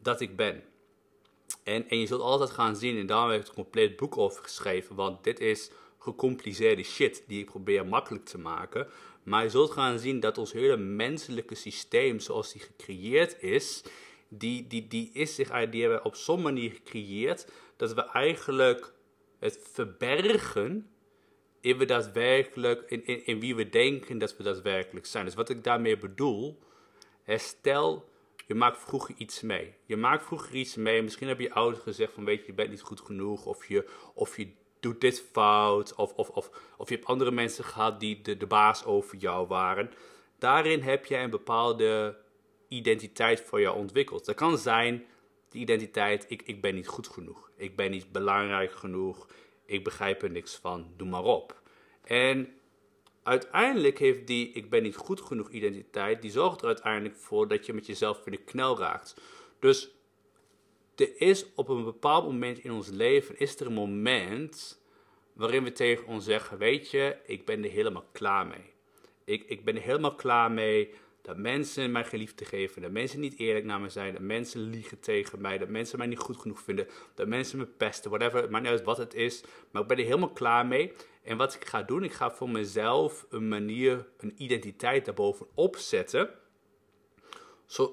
dat 0.03 0.21
ik 0.21 0.37
ben. 0.37 0.63
En, 1.63 1.89
en 1.89 1.99
je 1.99 2.07
zult 2.07 2.21
altijd 2.21 2.51
gaan 2.51 2.77
zien, 2.77 2.99
en 2.99 3.07
daarom 3.07 3.31
heb 3.31 3.41
ik 3.41 3.49
een 3.49 3.55
compleet 3.55 3.97
boek 3.97 4.17
over 4.17 4.43
geschreven, 4.43 4.95
want 4.95 5.25
dit 5.25 5.41
is 5.41 5.71
gecompliceerde 5.99 6.83
shit 6.83 7.25
die 7.27 7.41
ik 7.41 7.47
probeer 7.47 7.87
makkelijk 7.87 8.25
te 8.25 8.39
maken. 8.39 8.87
Maar 9.23 9.43
je 9.43 9.51
zult 9.51 9.71
gaan 9.71 9.99
zien 9.99 10.21
dat 10.21 10.39
ons 10.39 10.53
hele 10.53 10.77
menselijke 10.77 11.55
systeem, 11.55 12.21
zoals 12.21 12.53
die 12.53 12.63
gecreëerd 12.63 13.43
is, 13.43 13.83
die, 14.29 14.67
die, 14.67 14.89
die 14.89 15.11
is 15.13 15.35
zich, 15.35 15.71
die 15.71 15.81
hebben 15.81 16.05
op 16.05 16.15
zo'n 16.15 16.43
manier 16.43 16.71
gecreëerd 16.71 17.47
dat 17.77 17.95
we 17.95 18.05
eigenlijk 18.05 18.93
het 19.39 19.69
verbergen 19.73 20.91
in, 21.61 21.79
we 21.79 21.85
daadwerkelijk, 21.85 22.91
in, 22.91 23.07
in, 23.07 23.27
in 23.27 23.41
wie 23.41 23.55
we 23.57 23.69
denken 23.69 24.19
dat 24.19 24.37
we 24.37 24.43
daadwerkelijk 24.43 25.07
zijn. 25.07 25.25
Dus 25.25 25.35
wat 25.35 25.49
ik 25.49 25.65
daarmee 25.65 25.99
bedoel, 25.99 26.59
stel 27.27 28.08
je 28.49 28.55
maakt 28.55 28.79
vroeger 28.79 29.15
iets 29.19 29.41
mee. 29.41 29.75
Je 29.85 29.97
maakt 29.97 30.25
vroeger 30.25 30.55
iets 30.55 30.75
mee. 30.75 31.03
Misschien 31.03 31.29
heb 31.29 31.41
je 31.41 31.53
ouders 31.53 31.83
gezegd 31.83 32.13
van 32.13 32.25
weet 32.25 32.41
je, 32.41 32.47
je 32.47 32.53
bent 32.53 32.71
niet 32.71 32.81
goed 32.81 33.01
genoeg. 33.01 33.47
Of 33.47 33.67
je, 33.67 33.89
of 34.15 34.37
je 34.37 34.49
doet 34.81 35.01
dit 35.01 35.25
fout. 35.33 35.95
Of, 35.95 36.13
of, 36.13 36.29
of, 36.29 36.51
of 36.77 36.89
je 36.89 36.95
hebt 36.95 37.07
andere 37.07 37.31
mensen 37.31 37.65
gehad 37.65 38.01
die 38.01 38.21
de, 38.21 38.37
de 38.37 38.47
baas 38.47 38.85
over 38.85 39.17
jou 39.17 39.47
waren. 39.47 39.91
Daarin 40.39 40.81
heb 40.81 41.07
jij 41.07 41.25
een 41.25 41.31
bepaalde 41.31 42.17
identiteit 42.69 43.41
voor 43.41 43.61
jou 43.61 43.77
ontwikkeld. 43.77 44.25
Dat 44.25 44.35
kan 44.35 44.59
zijn 44.59 45.07
de 45.49 45.59
identiteit, 45.59 46.25
ik, 46.29 46.43
ik 46.43 46.61
ben 46.61 46.75
niet 46.75 46.89
goed 46.89 47.09
genoeg. 47.09 47.51
Ik 47.57 47.77
ben 47.77 47.91
niet 47.91 48.13
belangrijk 48.13 48.73
genoeg. 48.73 49.27
Ik 49.67 49.85
begrijp 49.85 50.23
er 50.23 50.31
niks 50.31 50.57
van. 50.57 50.93
Doe 50.97 51.09
maar 51.09 51.25
op. 51.25 51.63
En 52.05 52.58
uiteindelijk 53.29 53.99
heeft 53.99 54.27
die 54.27 54.53
ik 54.53 54.71
ben 54.71 54.83
niet 54.83 54.97
goed 54.97 55.21
genoeg 55.21 55.51
identiteit, 55.51 56.23
die 56.23 56.31
zorgt 56.31 56.61
er 56.61 56.67
uiteindelijk 56.67 57.17
voor 57.17 57.49
dat 57.49 57.67
je 57.67 57.73
met 57.73 57.87
jezelf 57.87 58.27
in 58.27 58.33
de 58.33 58.45
knel 58.45 58.79
raakt. 58.79 59.21
Dus 59.59 59.91
er 60.97 61.21
is 61.21 61.47
op 61.55 61.69
een 61.69 61.85
bepaald 61.85 62.25
moment 62.25 62.59
in 62.59 62.73
ons 62.73 62.89
leven, 62.89 63.39
is 63.39 63.61
er 63.61 63.67
een 63.67 63.73
moment 63.73 64.83
waarin 65.33 65.65
we 65.65 65.73
tegen 65.73 66.07
ons 66.07 66.25
zeggen, 66.25 66.59
weet 66.59 66.91
je, 66.91 67.17
ik 67.27 67.45
ben 67.45 67.65
er 67.65 67.71
helemaal 67.71 68.05
klaar 68.13 68.47
mee. 68.47 68.73
Ik, 69.25 69.45
ik 69.47 69.65
ben 69.65 69.77
er 69.77 69.83
helemaal 69.83 70.15
klaar 70.15 70.51
mee 70.51 70.95
dat 71.23 71.37
mensen 71.37 71.93
mij 71.93 72.05
geliefde 72.05 72.45
geven, 72.45 72.83
dat 72.83 72.91
mensen 72.91 73.21
niet 73.21 73.39
eerlijk 73.39 73.65
naar 73.65 73.81
me 73.81 73.89
zijn, 73.89 74.13
dat 74.13 74.23
mensen 74.23 74.61
liegen 74.61 75.01
tegen 75.01 75.41
mij, 75.41 75.59
dat 75.59 75.69
mensen 75.69 75.99
mij 75.99 76.07
niet 76.07 76.19
goed 76.19 76.37
genoeg 76.37 76.61
vinden, 76.61 76.87
dat 77.15 77.27
mensen 77.27 77.59
me 77.59 77.67
pesten, 77.67 78.11
whatever, 78.11 78.51
maar 78.51 78.61
niet 78.61 78.71
uit 78.71 78.85
wat 78.85 78.97
het 78.97 79.15
is. 79.15 79.43
Maar 79.71 79.83
ik 79.83 79.89
ben 79.89 79.99
er 79.99 80.05
helemaal 80.05 80.33
klaar 80.33 80.67
mee. 80.67 80.93
En 81.29 81.37
wat 81.37 81.55
ik 81.55 81.65
ga 81.65 81.83
doen, 81.83 82.05
ik 82.05 82.13
ga 82.13 82.31
voor 82.31 82.51
mezelf 82.51 83.27
een 83.31 83.49
manier, 83.49 84.07
een 84.19 84.35
identiteit 84.37 85.05
daarbovenop 85.05 85.77
zetten, 85.77 86.31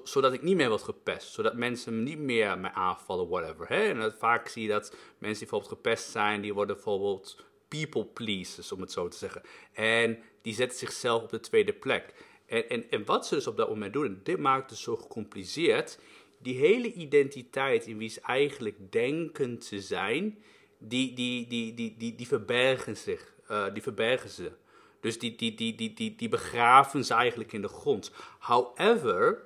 zodat 0.04 0.32
ik 0.32 0.42
niet 0.42 0.56
meer 0.56 0.68
word 0.68 0.82
gepest, 0.82 1.32
zodat 1.32 1.54
mensen 1.54 2.02
niet 2.02 2.18
meer 2.18 2.58
mij 2.58 2.70
aanvallen, 2.70 3.28
whatever. 3.28 3.70
En 3.70 4.14
vaak 4.18 4.48
zie 4.48 4.62
je 4.62 4.68
dat 4.68 4.88
mensen 5.18 5.18
die 5.18 5.38
bijvoorbeeld 5.38 5.72
gepest 5.72 6.10
zijn, 6.10 6.40
die 6.40 6.54
worden 6.54 6.74
bijvoorbeeld 6.74 7.44
people 7.68 8.04
pleasers, 8.04 8.72
om 8.72 8.80
het 8.80 8.92
zo 8.92 9.08
te 9.08 9.16
zeggen. 9.16 9.42
En 9.72 10.18
die 10.42 10.54
zetten 10.54 10.78
zichzelf 10.78 11.22
op 11.22 11.30
de 11.30 11.40
tweede 11.40 11.72
plek. 11.72 12.14
En, 12.46 12.68
en, 12.68 12.90
en 12.90 13.04
wat 13.04 13.26
ze 13.26 13.34
dus 13.34 13.46
op 13.46 13.56
dat 13.56 13.68
moment 13.68 13.92
doen, 13.92 14.06
en 14.06 14.20
dit 14.22 14.38
maakt 14.38 14.70
het 14.70 14.78
zo 14.78 14.96
gecompliceerd, 14.96 15.98
die 16.38 16.58
hele 16.58 16.92
identiteit 16.92 17.86
in 17.86 17.98
wie 17.98 18.08
ze 18.08 18.20
eigenlijk 18.20 18.92
denken 18.92 19.58
te 19.58 19.80
zijn, 19.80 20.42
die, 20.78 21.14
die, 21.14 21.46
die, 21.46 21.74
die, 21.74 21.96
die, 21.98 22.14
die 22.14 22.26
verbergen 22.26 22.96
zich. 22.96 23.34
Uh, 23.50 23.64
die 23.72 23.82
verbergen 23.82 24.30
ze. 24.30 24.52
Dus 25.00 25.18
die, 25.18 25.36
die, 25.36 25.54
die, 25.54 25.74
die, 25.74 25.94
die, 25.94 26.16
die 26.16 26.28
begraven 26.28 27.04
ze 27.04 27.14
eigenlijk 27.14 27.52
in 27.52 27.62
de 27.62 27.68
grond. 27.68 28.10
However, 28.38 29.42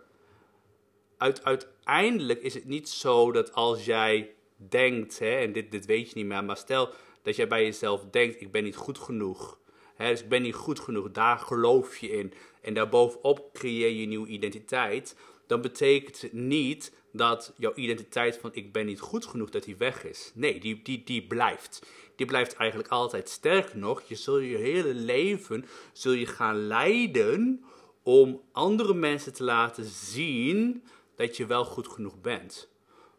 uit, 1.16 1.44
uiteindelijk 1.44 2.42
is 2.42 2.54
het 2.54 2.64
niet 2.64 2.88
zo 2.88 3.32
dat 3.32 3.52
als 3.52 3.84
jij 3.84 4.34
denkt, 4.56 5.18
hè, 5.18 5.36
en 5.36 5.52
dit, 5.52 5.70
dit 5.70 5.86
weet 5.86 6.08
je 6.08 6.16
niet 6.16 6.26
meer, 6.26 6.44
maar 6.44 6.56
stel 6.56 6.88
dat 7.22 7.36
jij 7.36 7.48
bij 7.48 7.64
jezelf 7.64 8.04
denkt, 8.10 8.40
ik 8.40 8.52
ben 8.52 8.64
niet 8.64 8.76
goed 8.76 8.98
genoeg. 8.98 9.58
Hè, 9.94 10.10
dus 10.10 10.22
ik 10.22 10.28
ben 10.28 10.42
niet 10.42 10.54
goed 10.54 10.80
genoeg, 10.80 11.10
daar 11.10 11.38
geloof 11.38 11.96
je 11.96 12.10
in. 12.10 12.32
En 12.60 12.74
daarbovenop 12.74 13.52
creëer 13.52 13.90
je 13.90 14.02
een 14.02 14.08
nieuwe 14.08 14.28
identiteit. 14.28 15.16
Dan 15.46 15.60
betekent 15.60 16.20
het 16.20 16.32
niet 16.32 16.92
dat 17.12 17.52
jouw 17.56 17.74
identiteit 17.74 18.36
van 18.36 18.50
ik 18.52 18.72
ben 18.72 18.86
niet 18.86 19.00
goed 19.00 19.26
genoeg, 19.26 19.50
dat 19.50 19.64
die 19.64 19.76
weg 19.76 20.04
is. 20.04 20.32
Nee, 20.34 20.60
die, 20.60 20.82
die, 20.82 21.04
die 21.04 21.26
blijft. 21.26 21.86
Die 22.16 22.26
blijft 22.26 22.54
eigenlijk 22.54 22.90
altijd. 22.90 23.28
Sterker 23.28 23.78
nog, 23.78 24.02
je 24.02 24.14
zul 24.14 24.38
je 24.38 24.56
hele 24.56 24.94
leven 24.94 25.64
zul 25.92 26.12
je 26.12 26.26
gaan 26.26 26.66
leiden 26.66 27.64
om 28.02 28.42
andere 28.52 28.94
mensen 28.94 29.32
te 29.32 29.44
laten 29.44 29.84
zien 29.84 30.84
dat 31.16 31.36
je 31.36 31.46
wel 31.46 31.64
goed 31.64 31.88
genoeg 31.88 32.20
bent. 32.20 32.68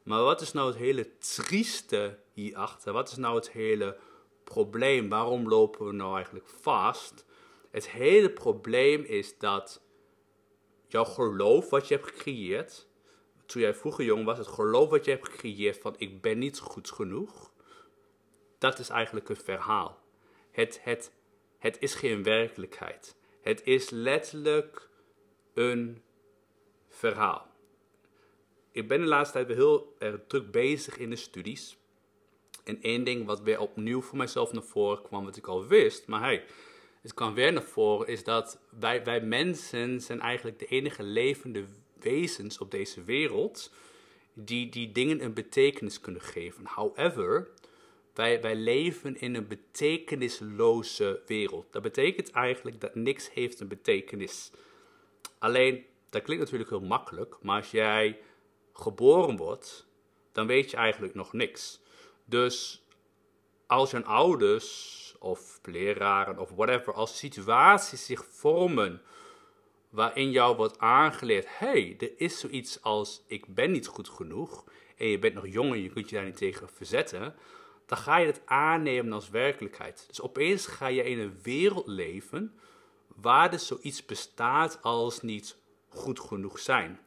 Maar 0.04 0.24
wat 0.24 0.42
is 0.42 0.52
nou 0.52 0.68
het 0.68 0.78
hele 0.78 1.18
trieste 1.18 2.18
hierachter? 2.34 2.94
Wat 2.94 3.10
is 3.10 3.18
nou 3.18 3.36
het 3.36 3.52
hele 3.52 3.98
probleem? 4.44 5.10
Waarom 5.10 5.48
lopen 5.48 5.86
we 5.86 5.94
nou 5.94 6.16
eigenlijk 6.16 6.48
vast? 6.48 7.26
Het 7.72 7.90
hele 7.90 8.30
probleem 8.30 9.04
is 9.04 9.38
dat 9.38 9.82
jouw 10.88 11.06
geloof 11.06 11.70
wat 11.70 11.88
je 11.88 11.96
hebt 11.96 12.08
gecreëerd, 12.08 12.88
toen 13.52 13.62
jij 13.62 13.74
vroeger 13.74 14.06
jong 14.06 14.26
was, 14.26 14.38
het 14.38 14.48
geloof 14.48 14.90
wat 14.90 15.06
je 15.06 15.12
hebt 15.12 15.30
gecreëerd 15.30 15.78
van 15.78 15.96
ik 15.98 16.22
ben 16.22 16.38
niet 16.38 16.60
goed 16.60 16.92
genoeg, 16.92 17.52
dat 18.58 18.80
is 18.80 18.90
eigenlijk 18.90 19.30
een 19.30 19.36
verhaal. 19.36 20.02
Het, 20.52 20.80
het, 20.84 21.12
het 21.58 21.78
is 21.80 21.96
geen 21.96 22.24
werkelijkheid. 22.24 23.16
Het 23.42 23.64
is 23.64 23.90
letterlijk 23.90 24.90
een 25.54 26.02
verhaal. 26.90 27.48
Ik 28.72 28.88
ben 28.88 29.00
de 29.00 29.08
laatste 29.08 29.34
tijd 29.34 29.48
weer 29.48 29.56
heel 29.56 29.96
erg 30.00 30.20
druk 30.28 30.52
bezig 30.52 30.98
in 30.98 31.10
de 31.10 31.16
studies. 31.16 31.78
En 32.64 32.82
één 32.82 33.04
ding 33.04 33.26
wat 33.26 33.42
weer 33.42 33.60
opnieuw 33.60 34.02
voor 34.02 34.18
mijzelf 34.18 34.52
naar 34.52 34.64
voren 34.64 35.02
kwam, 35.02 35.26
wat 35.26 35.38
ik 35.38 35.48
al 35.48 35.68
wist, 35.68 36.08
maar 36.08 36.22
hey, 36.22 36.46
het 37.02 37.14
kwam 37.14 37.34
weer 37.34 37.54
naar 37.54 37.64
voren, 37.64 38.08
is 38.08 38.24
dat 38.24 38.60
wij, 38.80 39.04
wij 39.04 39.22
mensen 39.22 40.02
zijn 40.02 40.20
eigenlijk 40.20 40.60
de 40.60 40.66
enige 40.66 41.04
levende 41.04 41.66
wezens 42.04 42.58
op 42.58 42.72
deze 42.72 43.04
wereld 43.04 43.72
die, 44.34 44.70
die 44.70 44.92
dingen 44.92 45.24
een 45.24 45.34
betekenis 45.34 46.00
kunnen 46.00 46.22
geven. 46.22 46.66
However, 46.66 47.50
wij, 48.14 48.42
wij 48.42 48.56
leven 48.56 49.20
in 49.20 49.36
een 49.36 49.48
betekenisloze 49.48 51.22
wereld. 51.26 51.66
Dat 51.72 51.82
betekent 51.82 52.32
eigenlijk 52.32 52.82
dat 52.82 52.96
niks 52.96 53.34
heeft 53.34 53.60
een 53.60 53.68
betekenis. 53.68 54.52
Alleen, 55.40 55.86
dat 56.10 56.22
klinkt 56.22 56.44
natuurlijk 56.44 56.70
heel 56.70 56.88
makkelijk, 56.88 57.38
maar 57.42 57.58
als 57.58 57.72
jij 57.72 58.20
geboren 58.74 59.38
wordt, 59.38 59.88
dan 60.32 60.48
weet 60.48 60.72
je 60.72 60.78
eigenlijk 60.78 61.14
nog 61.14 61.34
niks. 61.34 61.82
Dus 62.26 62.86
als 63.68 63.92
je 63.92 64.04
ouders 64.04 65.16
of 65.20 65.60
leraren 65.64 66.38
of 66.38 66.50
whatever, 66.50 66.94
als 66.94 67.18
situaties 67.18 68.06
zich 68.06 68.26
vormen 68.26 69.02
waarin 69.92 70.32
jou 70.32 70.56
wordt 70.56 70.80
aangeleerd, 70.80 71.46
hey, 71.50 71.96
er 72.00 72.12
is 72.18 72.40
zoiets 72.40 72.82
als 72.82 73.24
ik 73.28 73.46
ben 73.54 73.72
niet 73.72 73.88
goed 73.88 74.10
genoeg 74.10 74.64
en 74.98 75.08
je 75.08 75.20
bent 75.20 75.34
nog 75.34 75.48
jong 75.48 75.74
en 75.74 75.82
je 75.82 75.90
kunt 75.90 76.10
je 76.10 76.16
daar 76.16 76.26
niet 76.26 76.38
tegen 76.38 76.70
verzetten, 76.70 77.36
dan 77.86 77.98
ga 77.98 78.18
je 78.18 78.26
het 78.26 78.42
aannemen 78.46 79.14
als 79.14 79.30
werkelijkheid. 79.30 80.04
Dus 80.08 80.22
opeens 80.22 80.66
ga 80.66 80.88
je 80.88 81.04
in 81.04 81.20
een 81.20 81.40
wereld 81.44 81.88
leven 81.88 82.54
waar 83.16 83.54
er 83.54 83.60
zoiets 83.60 84.06
bestaat 84.06 84.80
als 84.82 85.22
niet 85.22 85.58
goed 85.90 86.20
genoeg 86.20 86.60
zijn. 86.60 87.00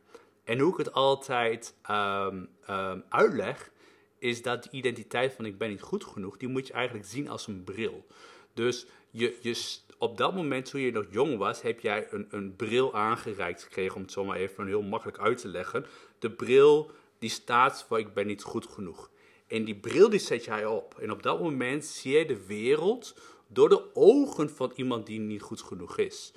En 0.45 0.59
hoe 0.59 0.73
ik 0.73 0.79
het 0.79 0.93
altijd 0.93 1.75
um, 1.91 2.49
um, 2.71 3.05
uitleg, 3.09 3.71
is 4.19 4.43
dat 4.43 4.63
de 4.63 4.71
identiteit 4.71 5.33
van 5.33 5.45
ik 5.45 5.59
ben 5.59 5.69
niet 5.69 5.83
goed 5.83 6.05
genoeg, 6.05 6.37
die 6.37 6.49
moet 6.49 6.67
je 6.67 6.73
eigenlijk 6.73 7.07
zien 7.07 7.29
als 7.29 7.47
een 7.47 7.65
bril. 7.65 8.07
Dus 8.55 8.87
je, 9.11 9.39
je, 9.41 9.79
op 10.05 10.17
dat 10.17 10.35
moment, 10.35 10.71
toen 10.71 10.81
je 10.81 10.93
nog 10.93 11.05
jong 11.11 11.37
was, 11.37 11.63
heb 11.63 11.81
jij 11.81 12.07
een, 12.11 12.27
een 12.31 12.57
bril 12.57 12.95
aangereikt 12.95 13.63
gekregen, 13.63 13.97
om 13.97 14.03
het 14.03 14.13
zo 14.13 14.25
maar 14.25 14.37
even 14.37 14.67
heel 14.67 14.83
makkelijk 14.83 15.19
uit 15.19 15.39
te 15.39 15.49
leggen. 15.49 15.87
De 16.19 16.31
bril 16.31 16.91
die 17.19 17.31
staat 17.31 17.85
voor 17.89 17.99
ik 17.99 18.15
ben 18.15 18.27
niet 18.27 18.43
goed 18.43 18.67
genoeg. 18.67 19.11
En 19.47 19.65
die 19.65 19.77
bril 19.77 20.11
die 20.11 20.19
zet 20.19 20.45
jij 20.45 20.67
op. 20.67 20.95
En 20.99 21.11
op 21.11 21.23
dat 21.23 21.41
moment 21.41 21.85
zie 21.85 22.19
je 22.19 22.27
de 22.27 22.47
wereld 22.47 23.15
door 23.47 23.69
de 23.69 23.95
ogen 23.95 24.51
van 24.51 24.73
iemand 24.75 25.07
die 25.07 25.21
niet 25.21 25.43
goed 25.43 25.63
genoeg 25.63 25.99
is. 25.99 26.33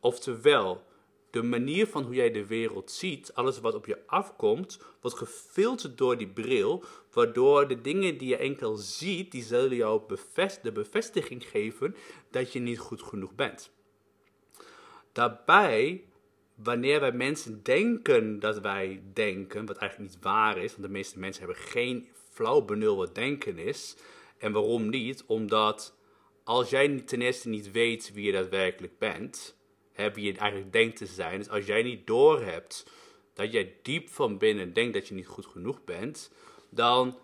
Oftewel, 0.00 0.82
de 1.36 1.42
manier 1.42 1.86
van 1.86 2.04
hoe 2.04 2.14
jij 2.14 2.30
de 2.30 2.46
wereld 2.46 2.90
ziet, 2.90 3.34
alles 3.34 3.60
wat 3.60 3.74
op 3.74 3.86
je 3.86 3.98
afkomt, 4.06 4.78
wordt 5.00 5.16
gefilterd 5.16 5.98
door 5.98 6.16
die 6.16 6.28
bril, 6.28 6.84
waardoor 7.12 7.68
de 7.68 7.80
dingen 7.80 8.18
die 8.18 8.28
je 8.28 8.36
enkel 8.36 8.76
ziet, 8.76 9.32
die 9.32 9.42
zullen 9.42 9.76
jou 9.76 10.02
de 10.62 10.72
bevestiging 10.72 11.44
geven 11.48 11.96
dat 12.30 12.52
je 12.52 12.58
niet 12.58 12.78
goed 12.78 13.02
genoeg 13.02 13.34
bent. 13.34 13.70
Daarbij, 15.12 16.04
wanneer 16.54 17.00
wij 17.00 17.12
mensen 17.12 17.62
denken 17.62 18.38
dat 18.40 18.58
wij 18.60 19.02
denken, 19.12 19.66
wat 19.66 19.76
eigenlijk 19.76 20.12
niet 20.12 20.22
waar 20.22 20.58
is, 20.58 20.70
want 20.70 20.82
de 20.82 20.92
meeste 20.92 21.18
mensen 21.18 21.44
hebben 21.44 21.62
geen 21.62 22.08
flauw 22.30 22.62
benul 22.62 22.96
wat 22.96 23.14
denken 23.14 23.58
is. 23.58 23.96
En 24.38 24.52
waarom 24.52 24.88
niet? 24.88 25.24
Omdat 25.26 25.96
als 26.44 26.70
jij 26.70 27.00
ten 27.00 27.22
eerste 27.22 27.48
niet 27.48 27.70
weet 27.70 28.12
wie 28.12 28.24
je 28.24 28.32
daadwerkelijk 28.32 28.98
bent, 28.98 29.55
wie 29.96 30.24
je 30.24 30.38
eigenlijk 30.38 30.72
denkt 30.72 30.96
te 30.96 31.06
zijn. 31.06 31.38
Dus 31.38 31.48
als 31.48 31.66
jij 31.66 31.82
niet 31.82 32.06
doorhebt 32.06 32.90
dat 33.34 33.52
jij 33.52 33.76
diep 33.82 34.08
van 34.08 34.38
binnen 34.38 34.72
denkt 34.72 34.94
dat 34.94 35.08
je 35.08 35.14
niet 35.14 35.26
goed 35.26 35.46
genoeg 35.46 35.84
bent, 35.84 36.32
dan 36.70 37.18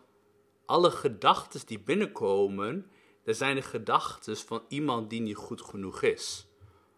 alle 0.66 0.90
gedachten 0.90 1.66
die 1.66 1.78
binnenkomen, 1.78 2.90
dat 3.24 3.36
zijn 3.36 3.54
de 3.54 3.62
gedachten 3.62 4.36
van 4.36 4.62
iemand 4.68 5.10
die 5.10 5.20
niet 5.20 5.36
goed 5.36 5.62
genoeg 5.62 6.02
is. 6.02 6.46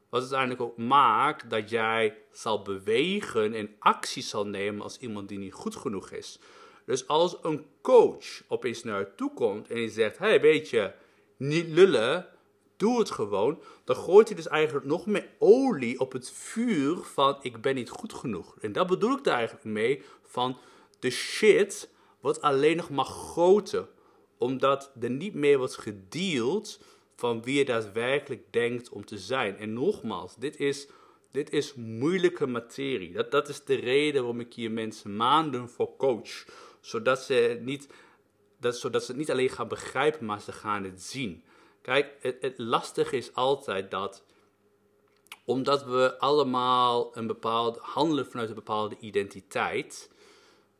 Wat 0.08 0.20
uiteindelijk 0.20 0.60
ook 0.60 0.76
maakt 0.76 1.50
dat 1.50 1.70
jij 1.70 2.16
zal 2.32 2.62
bewegen 2.62 3.54
en 3.54 3.76
actie 3.78 4.22
zal 4.22 4.46
nemen 4.46 4.82
als 4.82 4.98
iemand 4.98 5.28
die 5.28 5.38
niet 5.38 5.52
goed 5.52 5.76
genoeg 5.76 6.10
is. 6.10 6.38
Dus 6.86 7.08
als 7.08 7.36
een 7.42 7.66
coach 7.82 8.42
opeens 8.48 8.82
naar 8.82 9.00
je 9.00 9.14
toe 9.14 9.32
komt 9.34 9.68
en 9.68 9.74
die 9.74 9.90
zegt: 9.90 10.18
Hey, 10.18 10.40
weet 10.40 10.70
je, 10.70 10.92
niet 11.36 11.68
lullen, 11.68 12.26
doe 12.76 12.98
het 12.98 13.10
gewoon. 13.10 13.62
Dan 13.84 13.96
gooit 13.96 14.28
hij 14.28 14.36
dus 14.36 14.48
eigenlijk 14.48 14.86
nog 14.86 15.06
meer 15.06 15.28
olie 15.38 16.00
op 16.00 16.12
het 16.12 16.30
vuur 16.30 16.96
van 16.96 17.38
ik 17.40 17.60
ben 17.60 17.74
niet 17.74 17.90
goed 17.90 18.12
genoeg. 18.12 18.56
En 18.60 18.72
dat 18.72 18.86
bedoel 18.86 19.16
ik 19.16 19.24
daar 19.24 19.36
eigenlijk 19.36 19.64
mee 19.64 20.02
van 20.22 20.58
de 20.98 21.10
shit 21.10 21.88
wordt 22.20 22.40
alleen 22.40 22.76
nog 22.76 22.90
maar 22.90 23.04
groter. 23.04 23.88
Omdat 24.38 24.92
er 25.00 25.10
niet 25.10 25.34
meer 25.34 25.58
wordt 25.58 25.76
gedeeld 25.76 26.80
van 27.16 27.42
wie 27.42 27.58
je 27.58 27.64
daadwerkelijk 27.64 28.52
denkt 28.52 28.88
om 28.88 29.04
te 29.04 29.18
zijn. 29.18 29.56
En 29.56 29.72
nogmaals, 29.72 30.36
dit 30.36 30.56
is, 30.60 30.88
dit 31.30 31.50
is 31.50 31.74
moeilijke 31.74 32.46
materie. 32.46 33.12
Dat, 33.12 33.30
dat 33.30 33.48
is 33.48 33.64
de 33.64 33.74
reden 33.74 34.22
waarom 34.22 34.40
ik 34.40 34.54
hier 34.54 34.70
mensen 34.70 35.16
maanden 35.16 35.68
voor 35.68 35.96
coach. 35.96 36.44
Zodat 36.80 37.22
ze, 37.22 37.58
niet, 37.62 37.88
dat, 38.60 38.76
zodat 38.76 39.04
ze 39.04 39.10
het 39.10 39.20
niet 39.20 39.30
alleen 39.30 39.48
gaan 39.50 39.68
begrijpen, 39.68 40.26
maar 40.26 40.40
ze 40.40 40.52
gaan 40.52 40.84
het 40.84 41.02
zien. 41.02 41.42
Kijk, 41.84 42.16
het, 42.20 42.36
het 42.40 42.58
lastige 42.58 43.16
is 43.16 43.34
altijd 43.34 43.90
dat 43.90 44.24
omdat 45.44 45.84
we 45.84 46.18
allemaal 46.18 47.16
een 47.16 47.26
bepaald 47.26 47.78
handelen 47.78 48.26
vanuit 48.26 48.48
een 48.48 48.54
bepaalde 48.54 48.96
identiteit, 49.00 50.10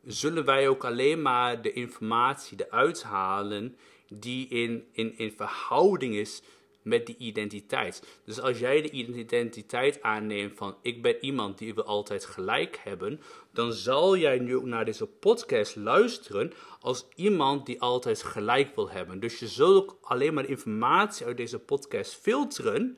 zullen 0.03 0.45
wij 0.45 0.67
ook 0.67 0.85
alleen 0.85 1.21
maar 1.21 1.61
de 1.61 1.73
informatie 1.73 2.65
eruit 2.65 3.03
halen 3.03 3.77
die 4.07 4.47
in, 4.47 4.87
in, 4.91 5.17
in 5.17 5.31
verhouding 5.31 6.15
is 6.15 6.41
met 6.85 7.05
die 7.05 7.17
identiteit. 7.17 8.19
Dus 8.25 8.39
als 8.39 8.59
jij 8.59 8.81
de 8.81 8.89
identiteit 8.89 10.01
aanneemt 10.01 10.57
van 10.57 10.75
ik 10.81 11.01
ben 11.01 11.15
iemand 11.21 11.57
die 11.57 11.73
we 11.73 11.83
altijd 11.83 12.25
gelijk 12.25 12.79
hebben, 12.83 13.21
dan 13.53 13.73
zal 13.73 14.17
jij 14.17 14.39
nu 14.39 14.61
naar 14.63 14.85
deze 14.85 15.05
podcast 15.05 15.75
luisteren 15.75 16.53
als 16.79 17.07
iemand 17.15 17.65
die 17.65 17.81
altijd 17.81 18.23
gelijk 18.23 18.75
wil 18.75 18.89
hebben. 18.89 19.19
Dus 19.19 19.39
je 19.39 19.47
zult 19.47 19.83
ook 19.83 19.97
alleen 20.01 20.33
maar 20.33 20.49
informatie 20.49 21.25
uit 21.25 21.37
deze 21.37 21.59
podcast 21.59 22.15
filteren 22.15 22.97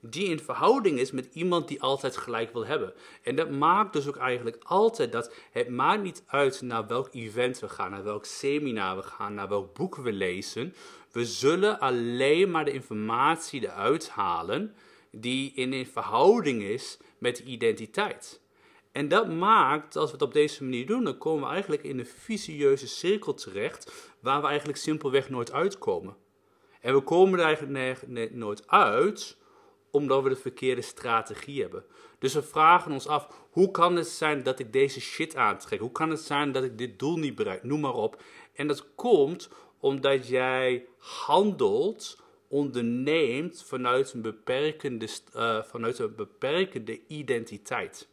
die 0.00 0.28
in 0.28 0.38
verhouding 0.38 0.98
is 0.98 1.10
met 1.10 1.28
iemand 1.32 1.68
die 1.68 1.82
altijd 1.82 2.16
gelijk 2.16 2.52
wil 2.52 2.66
hebben. 2.66 2.92
En 3.22 3.36
dat 3.36 3.50
maakt 3.50 3.92
dus 3.92 4.08
ook 4.08 4.16
eigenlijk 4.16 4.56
altijd 4.62 5.12
dat 5.12 5.34
het 5.50 5.68
maakt 5.68 6.02
niet 6.02 6.22
uit 6.26 6.62
naar 6.62 6.86
welk 6.86 7.08
event 7.12 7.58
we 7.58 7.68
gaan, 7.68 7.90
naar 7.90 8.04
welk 8.04 8.24
seminar 8.24 8.96
we 8.96 9.02
gaan, 9.02 9.34
naar 9.34 9.48
welk 9.48 9.74
boek 9.74 9.96
we 9.96 10.12
lezen. 10.12 10.74
We 11.12 11.24
zullen 11.24 11.80
alleen 11.80 12.50
maar 12.50 12.64
de 12.64 12.72
informatie 12.72 13.62
eruit 13.62 14.08
halen 14.08 14.74
die 15.10 15.52
in 15.54 15.86
verhouding 15.86 16.62
is 16.62 16.98
met 17.18 17.36
de 17.36 17.44
identiteit. 17.44 18.40
En 18.92 19.08
dat 19.08 19.28
maakt, 19.28 19.96
als 19.96 20.06
we 20.06 20.12
het 20.12 20.26
op 20.26 20.32
deze 20.32 20.64
manier 20.64 20.86
doen, 20.86 21.04
dan 21.04 21.18
komen 21.18 21.46
we 21.46 21.52
eigenlijk 21.52 21.82
in 21.82 21.98
een 21.98 22.06
vicieuze 22.06 22.88
cirkel 22.88 23.34
terecht, 23.34 24.12
waar 24.20 24.40
we 24.40 24.46
eigenlijk 24.46 24.78
simpelweg 24.78 25.30
nooit 25.30 25.52
uitkomen. 25.52 26.16
En 26.80 26.94
we 26.94 27.00
komen 27.00 27.38
er 27.38 27.44
eigenlijk 27.44 28.34
nooit 28.34 28.68
uit, 28.68 29.36
omdat 29.90 30.22
we 30.22 30.28
de 30.28 30.36
verkeerde 30.36 30.82
strategie 30.82 31.60
hebben. 31.60 31.84
Dus 32.18 32.34
we 32.34 32.42
vragen 32.42 32.92
ons 32.92 33.06
af, 33.06 33.46
hoe 33.50 33.70
kan 33.70 33.96
het 33.96 34.08
zijn 34.08 34.42
dat 34.42 34.58
ik 34.58 34.72
deze 34.72 35.00
shit 35.00 35.36
aantrek? 35.36 35.80
Hoe 35.80 35.92
kan 35.92 36.10
het 36.10 36.20
zijn 36.20 36.52
dat 36.52 36.64
ik 36.64 36.78
dit 36.78 36.98
doel 36.98 37.16
niet 37.16 37.34
bereik? 37.34 37.62
Noem 37.62 37.80
maar 37.80 37.94
op. 37.94 38.22
En 38.52 38.66
dat 38.66 38.94
komt 38.94 39.50
omdat 39.80 40.28
jij 40.28 40.86
handelt, 40.98 42.22
onderneemt 42.48 43.64
vanuit 43.66 44.12
een 44.12 44.22
beperkende, 44.22 45.08
uh, 45.36 45.62
vanuit 45.62 45.98
een 45.98 46.14
beperkende 46.14 47.00
identiteit. 47.06 48.08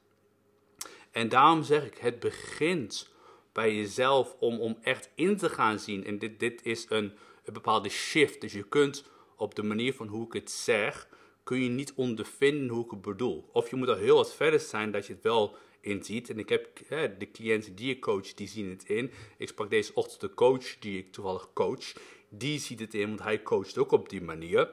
En 1.11 1.29
daarom 1.29 1.63
zeg 1.63 1.85
ik, 1.85 1.97
het 1.97 2.19
begint 2.19 3.13
bij 3.51 3.75
jezelf 3.75 4.35
om, 4.39 4.59
om 4.59 4.77
echt 4.81 5.09
in 5.15 5.37
te 5.37 5.49
gaan 5.49 5.79
zien. 5.79 6.05
En 6.05 6.19
dit, 6.19 6.39
dit 6.39 6.65
is 6.65 6.85
een, 6.89 7.13
een 7.45 7.53
bepaalde 7.53 7.89
shift. 7.89 8.41
Dus 8.41 8.53
je 8.53 8.67
kunt 8.67 9.05
op 9.35 9.55
de 9.55 9.63
manier 9.63 9.93
van 9.93 10.07
hoe 10.07 10.25
ik 10.25 10.33
het 10.33 10.51
zeg, 10.51 11.07
kun 11.43 11.61
je 11.61 11.69
niet 11.69 11.93
ondervinden 11.95 12.67
hoe 12.67 12.83
ik 12.83 12.91
het 12.91 13.01
bedoel. 13.01 13.49
Of 13.51 13.69
je 13.69 13.75
moet 13.75 13.87
al 13.87 13.95
heel 13.95 14.15
wat 14.15 14.35
verder 14.35 14.59
zijn 14.59 14.91
dat 14.91 15.07
je 15.07 15.13
het 15.13 15.23
wel 15.23 15.55
inziet. 15.85 16.29
En 16.29 16.39
ik 16.39 16.49
heb 16.49 16.79
hè, 16.87 17.17
de 17.17 17.31
cliënten 17.31 17.75
die 17.75 17.95
ik 17.95 18.01
coach, 18.01 18.33
die 18.33 18.47
zien 18.47 18.69
het 18.69 18.83
in. 18.83 19.11
Ik 19.37 19.47
sprak 19.47 19.69
deze 19.69 19.93
ochtend 19.93 20.21
de 20.21 20.33
coach 20.33 20.79
die 20.79 20.97
ik 20.97 21.11
toevallig 21.11 21.49
coach. 21.53 21.93
Die 22.29 22.59
ziet 22.59 22.79
het 22.79 22.93
in, 22.93 23.07
want 23.07 23.23
hij 23.23 23.43
coacht 23.43 23.77
ook 23.77 23.91
op 23.91 24.09
die 24.09 24.21
manier. 24.21 24.69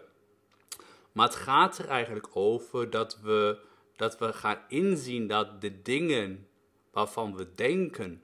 Maar 1.12 1.26
het 1.26 1.36
gaat 1.36 1.78
er 1.78 1.88
eigenlijk 1.88 2.28
over 2.32 2.90
dat 2.90 3.20
we, 3.20 3.58
dat 3.96 4.18
we 4.18 4.32
gaan 4.32 4.58
inzien 4.68 5.26
dat 5.26 5.60
de 5.60 5.82
dingen 5.82 6.48
waarvan 6.90 7.36
we 7.36 7.54
denken 7.54 8.22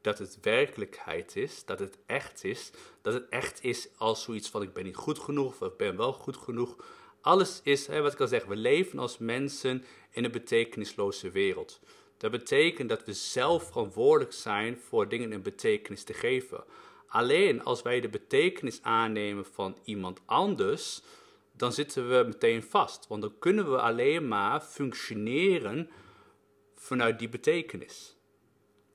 dat 0.00 0.18
het 0.18 0.38
werkelijkheid 0.40 1.36
is, 1.36 1.64
dat 1.64 1.78
het 1.78 1.98
echt 2.06 2.44
is, 2.44 2.70
dat 3.02 3.14
het 3.14 3.28
echt 3.28 3.64
is 3.64 3.88
als 3.96 4.22
zoiets 4.22 4.50
van 4.50 4.62
ik 4.62 4.72
ben 4.72 4.84
niet 4.84 4.96
goed 4.96 5.18
genoeg 5.18 5.60
of 5.60 5.72
ik 5.72 5.76
ben 5.76 5.96
wel 5.96 6.12
goed 6.12 6.36
genoeg 6.36 6.76
alles 7.20 7.60
is, 7.62 7.86
hè, 7.86 8.00
wat 8.00 8.12
ik 8.12 8.20
al 8.20 8.26
zeg, 8.26 8.44
we 8.44 8.56
leven 8.56 8.98
als 8.98 9.18
mensen 9.18 9.84
in 10.10 10.24
een 10.24 10.30
betekenisloze 10.30 11.30
wereld. 11.30 11.80
Dat 12.18 12.30
betekent 12.30 12.88
dat 12.88 13.04
we 13.04 13.12
zelf 13.12 13.66
verantwoordelijk 13.66 14.32
zijn 14.32 14.78
voor 14.78 15.08
dingen 15.08 15.32
een 15.32 15.42
betekenis 15.42 16.04
te 16.04 16.14
geven. 16.14 16.64
Alleen 17.06 17.64
als 17.64 17.82
wij 17.82 18.00
de 18.00 18.08
betekenis 18.08 18.82
aannemen 18.82 19.44
van 19.44 19.78
iemand 19.84 20.20
anders, 20.24 21.02
dan 21.52 21.72
zitten 21.72 22.08
we 22.08 22.24
meteen 22.26 22.62
vast. 22.62 23.06
Want 23.06 23.22
dan 23.22 23.38
kunnen 23.38 23.70
we 23.70 23.80
alleen 23.80 24.28
maar 24.28 24.60
functioneren 24.60 25.90
vanuit 26.74 27.18
die 27.18 27.28
betekenis. 27.28 28.16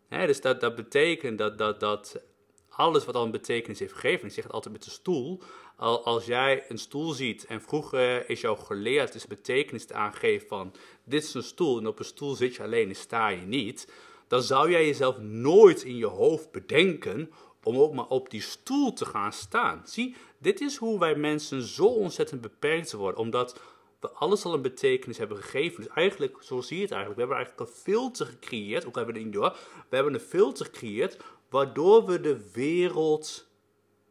dus 0.09 0.41
dat, 0.41 0.62
dat 0.62 0.75
betekent 0.75 1.38
dat, 1.38 1.57
dat, 1.57 1.79
dat 1.79 2.23
alles 2.69 3.05
wat 3.05 3.15
al 3.15 3.25
een 3.25 3.31
betekenis 3.31 3.79
heeft 3.79 3.93
gegeven, 3.93 4.27
ik 4.27 4.33
zeg 4.33 4.43
het 4.43 4.53
altijd 4.53 4.73
met 4.73 4.83
de 4.83 4.89
stoel, 4.89 5.41
als 5.84 6.26
jij 6.26 6.65
een 6.67 6.78
stoel 6.78 7.12
ziet 7.12 7.46
en 7.46 7.62
vroeger 7.62 8.30
is 8.30 8.41
jou 8.41 8.58
geleerd 8.58 9.15
is 9.15 9.28
betekenis 9.28 9.86
te 9.86 9.93
aangeven 9.93 10.48
van 10.48 10.74
dit 11.04 11.24
is 11.24 11.34
een 11.34 11.43
stoel 11.43 11.80
en 11.80 11.88
op 11.88 12.00
een 12.00 12.06
stoel 12.06 12.36
zit 12.36 12.56
je 12.56 12.63
alleen 12.63 12.89
en 12.89 12.96
sta 12.96 13.28
je 13.28 13.46
niet, 13.46 13.91
dan 14.28 14.41
zou 14.41 14.72
jij 14.72 14.86
jezelf 14.86 15.19
nooit 15.19 15.84
in 15.84 15.98
je 15.98 16.06
hoofd 16.06 16.52
bedenken 16.52 17.32
om 17.63 17.78
ook 17.78 17.93
maar 17.93 18.08
op 18.08 18.30
die 18.30 18.41
stoel 18.41 18.93
te 18.93 19.06
gaan 19.06 19.34
staan. 19.34 19.82
Zie, 19.86 20.15
dit 20.38 20.62
is 20.62 20.76
hoe 20.76 21.00
wij 21.00 21.15
mensen 21.15 21.62
zo 21.62 21.86
ontzettend 21.86 22.41
beperkt 22.41 22.91
worden, 22.91 23.19
omdat 23.19 23.60
we 24.00 24.10
alles 24.10 24.46
al 24.46 24.54
een 24.54 24.62
betekenis 24.62 25.17
hebben 25.17 25.38
gegeven. 25.38 25.84
Dus 25.84 25.93
eigenlijk, 25.93 26.38
zo 26.41 26.62
zie 26.62 26.78
je 26.78 26.84
het 26.84 26.91
eigenlijk, 26.91 27.22
we 27.22 27.28
hebben 27.28 27.46
eigenlijk 27.46 27.69
een 27.69 27.82
filter 27.84 28.26
gecreëerd, 28.26 28.86
ook 28.86 28.96
hebben 28.96 29.15
we 29.15 29.22
het 29.22 29.34
door, 29.34 29.56
we 29.89 29.96
hebben 29.96 30.13
een 30.13 30.19
filter 30.19 30.65
gecreëerd 30.65 31.17
waardoor 31.50 32.06
we 32.06 32.19
de 32.19 32.52
wereld 32.54 33.48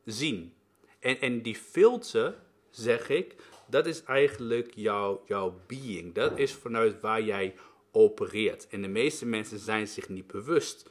zien. 0.05 0.53
En, 1.03 1.43
die 1.43 1.57
filter, 1.57 2.35
zeg 2.71 3.09
ik, 3.09 3.37
dat 3.67 3.87
is 3.87 4.05
eigenlijk 4.05 4.73
jouw, 4.75 5.23
jouw 5.27 5.61
being. 5.67 6.15
Dat 6.15 6.39
is 6.39 6.53
vanuit 6.53 7.01
waar 7.01 7.23
jij 7.23 7.55
opereert. 7.93 8.69
En 8.69 8.83
de 8.83 8.89
meeste 8.89 9.27
mensen 9.27 9.59
zijn 9.59 9.89
zich 9.89 10.09
niet 10.09 10.27
bewust 10.27 10.91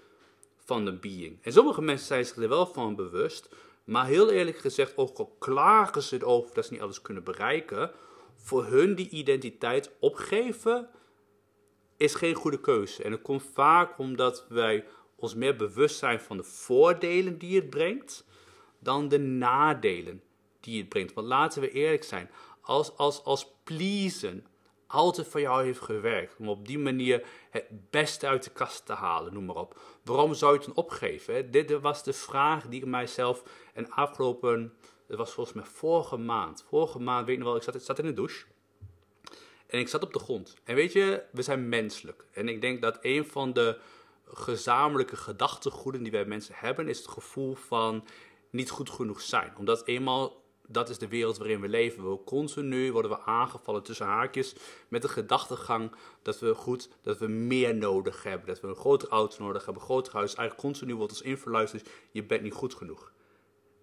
van 0.56 0.86
de 0.86 0.93
being. 0.93 1.38
En 1.41 1.52
sommige 1.52 1.82
mensen 1.82 2.08
zijn 2.08 2.26
zich 2.26 2.36
er 2.36 2.50
wel 2.50 2.65
van 2.65 2.95
bewust. 2.95 3.50
Maar 3.84 4.06
heel 4.06 4.30
eerlijk 4.30 4.58
gezegd, 4.58 4.97
ook 4.97 5.17
al 5.17 5.36
klagen 5.39 6.02
ze 6.02 6.15
erover 6.15 6.54
dat 6.54 6.65
ze 6.65 6.74
niet 6.74 6.82
alles 6.82 7.02
kunnen 7.02 7.24
bereiken, 7.24 7.91
voor 8.36 8.65
hun 8.65 8.95
die 8.95 9.10
identiteit 9.10 9.91
opgeven 10.00 10.89
is 11.97 12.15
geen 12.15 12.36
goede 12.36 12.60
keuze. 12.60 13.04
En 13.04 13.12
dat 13.12 13.21
komt 13.21 13.43
vaak 13.54 13.97
omdat 13.97 14.45
wij 14.50 14.86
ons 15.15 15.36
meer 15.36 15.56
bewust 15.56 15.97
zijn 15.97 16.19
van 16.19 16.38
de 16.38 16.43
voordelen 16.43 17.38
die 17.38 17.56
het 17.56 17.69
brengt, 17.69 18.26
dan 18.82 19.08
de 19.08 19.20
nadelen 19.20 20.24
die 20.60 20.80
het 20.80 20.89
brengt. 20.89 21.13
Want 21.13 21.28
laten 21.28 21.62
we 21.62 21.72
eerlijk 21.72 22.04
zijn, 22.04 22.30
als, 22.62 22.98
als, 22.98 23.24
als 23.24 23.48
pleasen 23.63 24.46
altijd 24.88 25.28
voor 25.28 25.41
jou 25.41 25.63
heeft 25.63 25.80
gewerkt, 25.80 26.36
om 26.38 26.50
op 26.50 26.67
die 26.67 26.80
manier 26.80 27.26
het 27.50 27.65
beste 27.89 28.28
uit 28.28 28.44
de 28.44 28.50
kast 28.50 28.86
te 28.86 28.94
halen, 28.94 29.34
noem 29.34 29.46
maar 29.46 29.56
op. 29.56 29.80
Waarom 30.04 30.34
zou 30.34 30.52
je 30.52 30.58
het 30.58 30.67
dan 30.67 30.84
opgeven? 30.84 31.52
Dit 31.52 31.80
was 31.80 32.04
de 32.04 32.13
vraag 32.13 32.67
die 32.67 32.82
ik 32.82 32.88
mijzelf 32.88 33.44
en 33.74 33.89
afgelopen, 33.89 34.74
het 35.08 35.17
was 35.17 35.34
volgens 35.34 35.56
mij 35.56 35.65
vorige 35.65 36.17
maand, 36.17 36.65
vorige 36.67 37.00
maand, 37.00 37.26
weet 37.26 37.36
je 37.36 37.41
nog 37.41 37.52
wel, 37.52 37.58
ik 37.58 37.63
zat, 37.63 37.76
ik 37.76 37.82
zat 37.82 38.00
in 38.00 38.06
de 38.06 38.13
douche. 38.13 38.46
En 39.67 39.80
ik 39.80 39.88
zat 39.88 40.04
op 40.04 40.13
de 40.13 40.20
grond. 40.20 40.56
En 40.63 40.76
weet 40.76 40.94
je, 40.94 41.24
we 41.32 41.41
zijn 41.41 41.70
menselijk. 41.70 42.26
En 42.32 42.50
ik 42.50 42.62
denk 42.62 42.82
dat 42.82 42.98
een 43.02 43.26
van 43.26 43.54
de 43.54 43.80
gezamenlijke 44.34 45.15
gedachtegoeden 45.15 46.04
die 46.04 46.12
wij 46.12 46.26
mensen 46.26 46.56
hebben, 46.58 46.88
is 46.88 46.98
het 46.98 47.08
gevoel 47.08 47.54
van 47.54 48.08
niet 48.51 48.69
goed 48.69 48.89
genoeg 48.89 49.21
zijn. 49.21 49.53
Omdat 49.57 49.85
eenmaal 49.85 50.41
dat 50.67 50.89
is 50.89 50.97
de 50.97 51.07
wereld 51.07 51.37
waarin 51.37 51.61
we 51.61 51.69
leven. 51.69 52.09
We 52.11 52.23
continu 52.23 52.91
worden 52.91 53.11
we 53.11 53.19
aangevallen 53.19 53.83
tussen 53.83 54.05
haakjes 54.05 54.55
met 54.87 55.01
de 55.01 55.07
gedachtegang 55.07 55.91
dat 56.21 56.39
we 56.39 56.53
goed, 56.53 56.89
dat 57.01 57.17
we 57.17 57.27
meer 57.27 57.75
nodig 57.75 58.23
hebben. 58.23 58.47
Dat 58.47 58.61
we 58.61 58.67
een 58.67 58.75
groter 58.75 59.09
auto 59.09 59.43
nodig 59.43 59.65
hebben, 59.65 59.81
een 59.81 59.89
groter 59.89 60.13
huis. 60.13 60.35
Eigenlijk 60.35 60.67
continu 60.67 60.95
wordt 60.95 61.11
ons 61.11 61.21
inverluisterd, 61.21 61.89
je 62.11 62.23
bent 62.23 62.41
niet 62.41 62.53
goed 62.53 62.73
genoeg. 62.73 63.11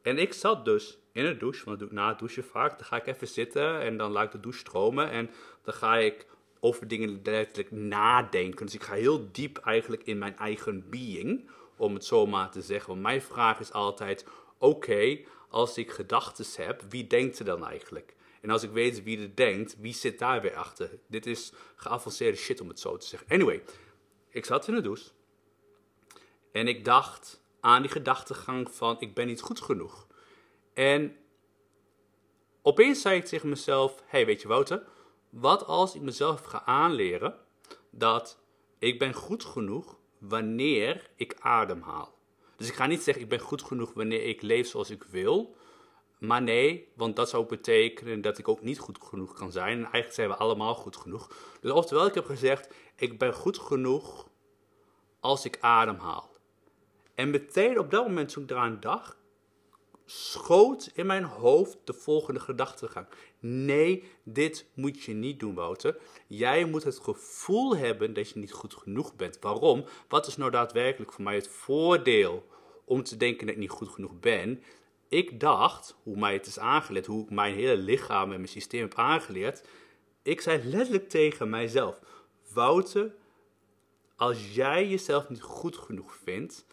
En 0.02 0.18
ik 0.18 0.32
zat 0.32 0.64
dus 0.64 0.98
in 1.12 1.24
de 1.24 1.36
douche, 1.36 1.64
want 1.64 1.78
dat 1.78 1.88
doe 1.88 1.98
ik 1.98 2.04
na 2.04 2.08
het 2.08 2.18
douchen 2.18 2.44
vaak. 2.44 2.78
Dan 2.78 2.86
ga 2.86 2.96
ik 2.96 3.06
even 3.06 3.28
zitten 3.28 3.80
en 3.80 3.96
dan 3.96 4.10
laat 4.10 4.24
ik 4.24 4.32
de 4.32 4.40
douche 4.40 4.58
stromen. 4.58 5.10
En 5.10 5.30
dan 5.62 5.74
ga 5.74 5.96
ik 5.96 6.26
over 6.60 6.88
dingen 6.88 7.20
letterlijk 7.22 7.70
nadenken. 7.70 8.66
Dus 8.66 8.74
ik 8.74 8.82
ga 8.82 8.94
heel 8.94 9.28
diep 9.32 9.56
eigenlijk 9.56 10.02
in 10.02 10.18
mijn 10.18 10.36
eigen 10.36 10.90
being, 10.90 11.48
om 11.76 11.94
het 11.94 12.04
zo 12.04 12.26
maar 12.26 12.50
te 12.50 12.62
zeggen. 12.62 12.88
Want 12.88 13.02
mijn 13.02 13.22
vraag 13.22 13.60
is 13.60 13.72
altijd, 13.72 14.26
oké, 14.58 15.20
als 15.48 15.78
ik 15.78 15.90
gedachten 15.90 16.64
heb, 16.64 16.82
wie 16.88 17.06
denkt 17.06 17.38
er 17.38 17.44
dan 17.44 17.66
eigenlijk? 17.66 18.16
En 18.40 18.50
als 18.50 18.62
ik 18.62 18.70
weet 18.70 19.02
wie 19.02 19.20
er 19.20 19.34
denkt, 19.34 19.76
wie 19.78 19.94
zit 19.94 20.18
daar 20.18 20.42
weer 20.42 20.54
achter? 20.54 20.98
Dit 21.06 21.26
is 21.26 21.52
geavanceerde 21.76 22.36
shit 22.36 22.60
om 22.60 22.68
het 22.68 22.80
zo 22.80 22.96
te 22.96 23.06
zeggen. 23.06 23.28
Anyway, 23.28 23.62
ik 24.28 24.44
zat 24.44 24.68
in 24.68 24.74
de 24.74 24.80
douche. 24.80 25.10
En 26.52 26.68
ik 26.68 26.84
dacht 26.84 27.42
aan 27.60 27.82
die 27.82 27.90
gedachtegang 27.90 28.70
van 28.70 28.96
ik 28.98 29.14
ben 29.14 29.26
niet 29.26 29.40
goed 29.40 29.60
genoeg. 29.60 30.06
En 30.74 31.16
opeens 32.62 33.00
zei 33.00 33.16
ik 33.16 33.24
tegen 33.24 33.48
mezelf, 33.48 34.02
hey 34.06 34.26
weet 34.26 34.42
je 34.42 34.48
Wouter, 34.48 34.82
wat 35.30 35.66
als 35.66 35.94
ik 35.94 36.02
mezelf 36.02 36.44
ga 36.44 36.64
aanleren 36.64 37.34
dat 37.90 38.38
ik 38.78 38.98
ben 38.98 39.14
goed 39.14 39.44
genoeg 39.44 39.98
wanneer 40.18 41.10
ik 41.16 41.36
ademhaal. 41.38 42.17
Dus 42.58 42.68
ik 42.68 42.74
ga 42.74 42.86
niet 42.86 43.02
zeggen 43.02 43.22
ik 43.22 43.28
ben 43.28 43.40
goed 43.40 43.62
genoeg 43.62 43.92
wanneer 43.92 44.24
ik 44.24 44.42
leef 44.42 44.68
zoals 44.68 44.90
ik 44.90 45.02
wil. 45.02 45.56
Maar 46.18 46.42
nee, 46.42 46.88
want 46.94 47.16
dat 47.16 47.28
zou 47.28 47.46
betekenen 47.46 48.20
dat 48.20 48.38
ik 48.38 48.48
ook 48.48 48.62
niet 48.62 48.78
goed 48.78 48.98
genoeg 49.02 49.32
kan 49.34 49.52
zijn. 49.52 49.72
En 49.72 49.82
eigenlijk 49.82 50.14
zijn 50.14 50.28
we 50.28 50.36
allemaal 50.36 50.74
goed 50.74 50.96
genoeg. 50.96 51.30
Dus 51.60 51.70
oftewel, 51.70 52.06
ik 52.06 52.14
heb 52.14 52.24
gezegd, 52.24 52.74
ik 52.96 53.18
ben 53.18 53.34
goed 53.34 53.58
genoeg 53.58 54.28
als 55.20 55.44
ik 55.44 55.58
ademhaal. 55.60 56.30
En 57.14 57.30
meteen 57.30 57.78
op 57.78 57.90
dat 57.90 58.06
moment 58.06 58.32
toen 58.32 58.42
ik 58.42 58.50
eraan 58.50 58.80
dacht, 58.80 59.16
schoot 60.10 60.90
in 60.94 61.06
mijn 61.06 61.24
hoofd 61.24 61.78
de 61.84 61.92
volgende 61.92 62.40
gedachtegang. 62.40 63.06
Nee, 63.38 64.04
dit 64.22 64.66
moet 64.74 65.02
je 65.02 65.12
niet 65.12 65.40
doen, 65.40 65.54
Wouter. 65.54 65.96
Jij 66.26 66.64
moet 66.64 66.84
het 66.84 66.98
gevoel 66.98 67.76
hebben 67.76 68.14
dat 68.14 68.30
je 68.30 68.38
niet 68.38 68.52
goed 68.52 68.74
genoeg 68.74 69.16
bent. 69.16 69.38
Waarom? 69.40 69.84
Wat 70.08 70.26
is 70.26 70.36
nou 70.36 70.50
daadwerkelijk 70.50 71.12
voor 71.12 71.24
mij 71.24 71.34
het 71.34 71.48
voordeel 71.48 72.46
om 72.84 73.02
te 73.02 73.16
denken 73.16 73.46
dat 73.46 73.54
ik 73.54 73.60
niet 73.60 73.70
goed 73.70 73.88
genoeg 73.88 74.20
ben? 74.20 74.62
Ik 75.08 75.40
dacht, 75.40 75.96
hoe 76.02 76.16
mij 76.16 76.32
het 76.32 76.46
is 76.46 76.58
aangeleerd, 76.58 77.06
hoe 77.06 77.22
ik 77.22 77.30
mijn 77.30 77.54
hele 77.54 77.76
lichaam 77.76 78.32
en 78.32 78.36
mijn 78.36 78.48
systeem 78.48 78.80
heb 78.80 78.94
aangeleerd. 78.94 79.68
Ik 80.22 80.40
zei 80.40 80.64
letterlijk 80.64 81.08
tegen 81.08 81.50
mijzelf: 81.50 82.00
Wouter, 82.52 83.14
als 84.16 84.54
jij 84.54 84.88
jezelf 84.88 85.28
niet 85.28 85.42
goed 85.42 85.76
genoeg 85.76 86.14
vindt, 86.14 86.66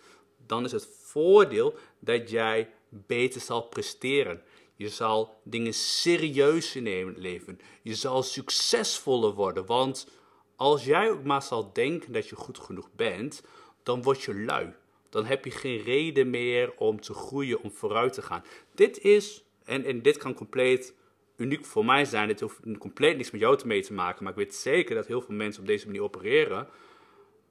dan 0.45 0.63
is 0.63 0.71
het 0.71 0.87
voordeel 1.01 1.75
dat 1.99 2.29
jij 2.29 2.69
beter 3.07 3.41
zal 3.41 3.61
presteren. 3.61 4.41
Je 4.75 4.89
zal 4.89 5.39
dingen 5.43 5.73
serieuzer 5.73 6.81
nemen 6.81 7.07
in 7.07 7.13
het 7.13 7.23
leven. 7.23 7.59
Je 7.81 7.95
zal 7.95 8.23
succesvoller 8.23 9.33
worden. 9.33 9.65
Want 9.65 10.07
als 10.55 10.85
jij 10.85 11.09
ook 11.09 11.23
maar 11.23 11.41
zal 11.41 11.73
denken 11.73 12.11
dat 12.11 12.29
je 12.29 12.35
goed 12.35 12.57
genoeg 12.57 12.89
bent, 12.95 13.43
dan 13.83 14.03
word 14.03 14.21
je 14.23 14.35
lui. 14.35 14.73
Dan 15.09 15.25
heb 15.25 15.45
je 15.45 15.51
geen 15.51 15.81
reden 15.81 16.29
meer 16.29 16.73
om 16.77 17.01
te 17.01 17.13
groeien, 17.13 17.61
om 17.61 17.71
vooruit 17.71 18.13
te 18.13 18.21
gaan. 18.21 18.43
Dit 18.73 18.99
is, 18.99 19.43
en, 19.63 19.85
en 19.85 20.01
dit 20.01 20.17
kan 20.17 20.33
compleet 20.33 20.93
uniek 21.37 21.65
voor 21.65 21.85
mij 21.85 22.05
zijn. 22.05 22.27
Dit 22.27 22.39
hoeft 22.39 22.59
compleet 22.77 23.17
niks 23.17 23.31
met 23.31 23.41
jou 23.41 23.59
mee 23.65 23.81
te 23.81 23.93
maken. 23.93 24.23
Maar 24.23 24.31
ik 24.31 24.37
weet 24.37 24.55
zeker 24.55 24.95
dat 24.95 25.07
heel 25.07 25.21
veel 25.21 25.35
mensen 25.35 25.61
op 25.61 25.67
deze 25.67 25.85
manier 25.85 26.03
opereren. 26.03 26.67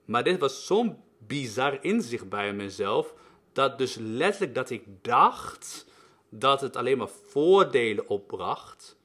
Maar 0.05 0.25
dit 0.25 0.39
was 0.39 0.67
zo'n 0.67 0.97
bizar 1.19 1.85
inzicht 1.85 2.29
bij 2.29 2.53
mezelf. 2.53 3.15
Dat 3.55 3.79
dus 3.79 3.97
letterlijk 4.01 4.55
dat 4.55 4.71
ik 4.71 4.85
dacht 5.03 5.87
dat 6.29 6.61
het 6.61 6.77
alleen 6.77 6.99
maar 6.99 7.09
voordelen 7.29 8.09
opbracht. 8.09 8.97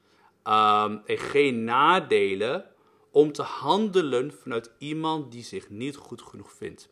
Um, 0.44 1.02
en 1.06 1.18
geen 1.18 1.64
nadelen 1.64 2.66
om 3.10 3.32
te 3.32 3.42
handelen 3.42 4.32
vanuit 4.32 4.70
iemand 4.78 5.32
die 5.32 5.44
zich 5.44 5.70
niet 5.70 5.96
goed 5.96 6.22
genoeg 6.22 6.52
vindt. 6.52 6.88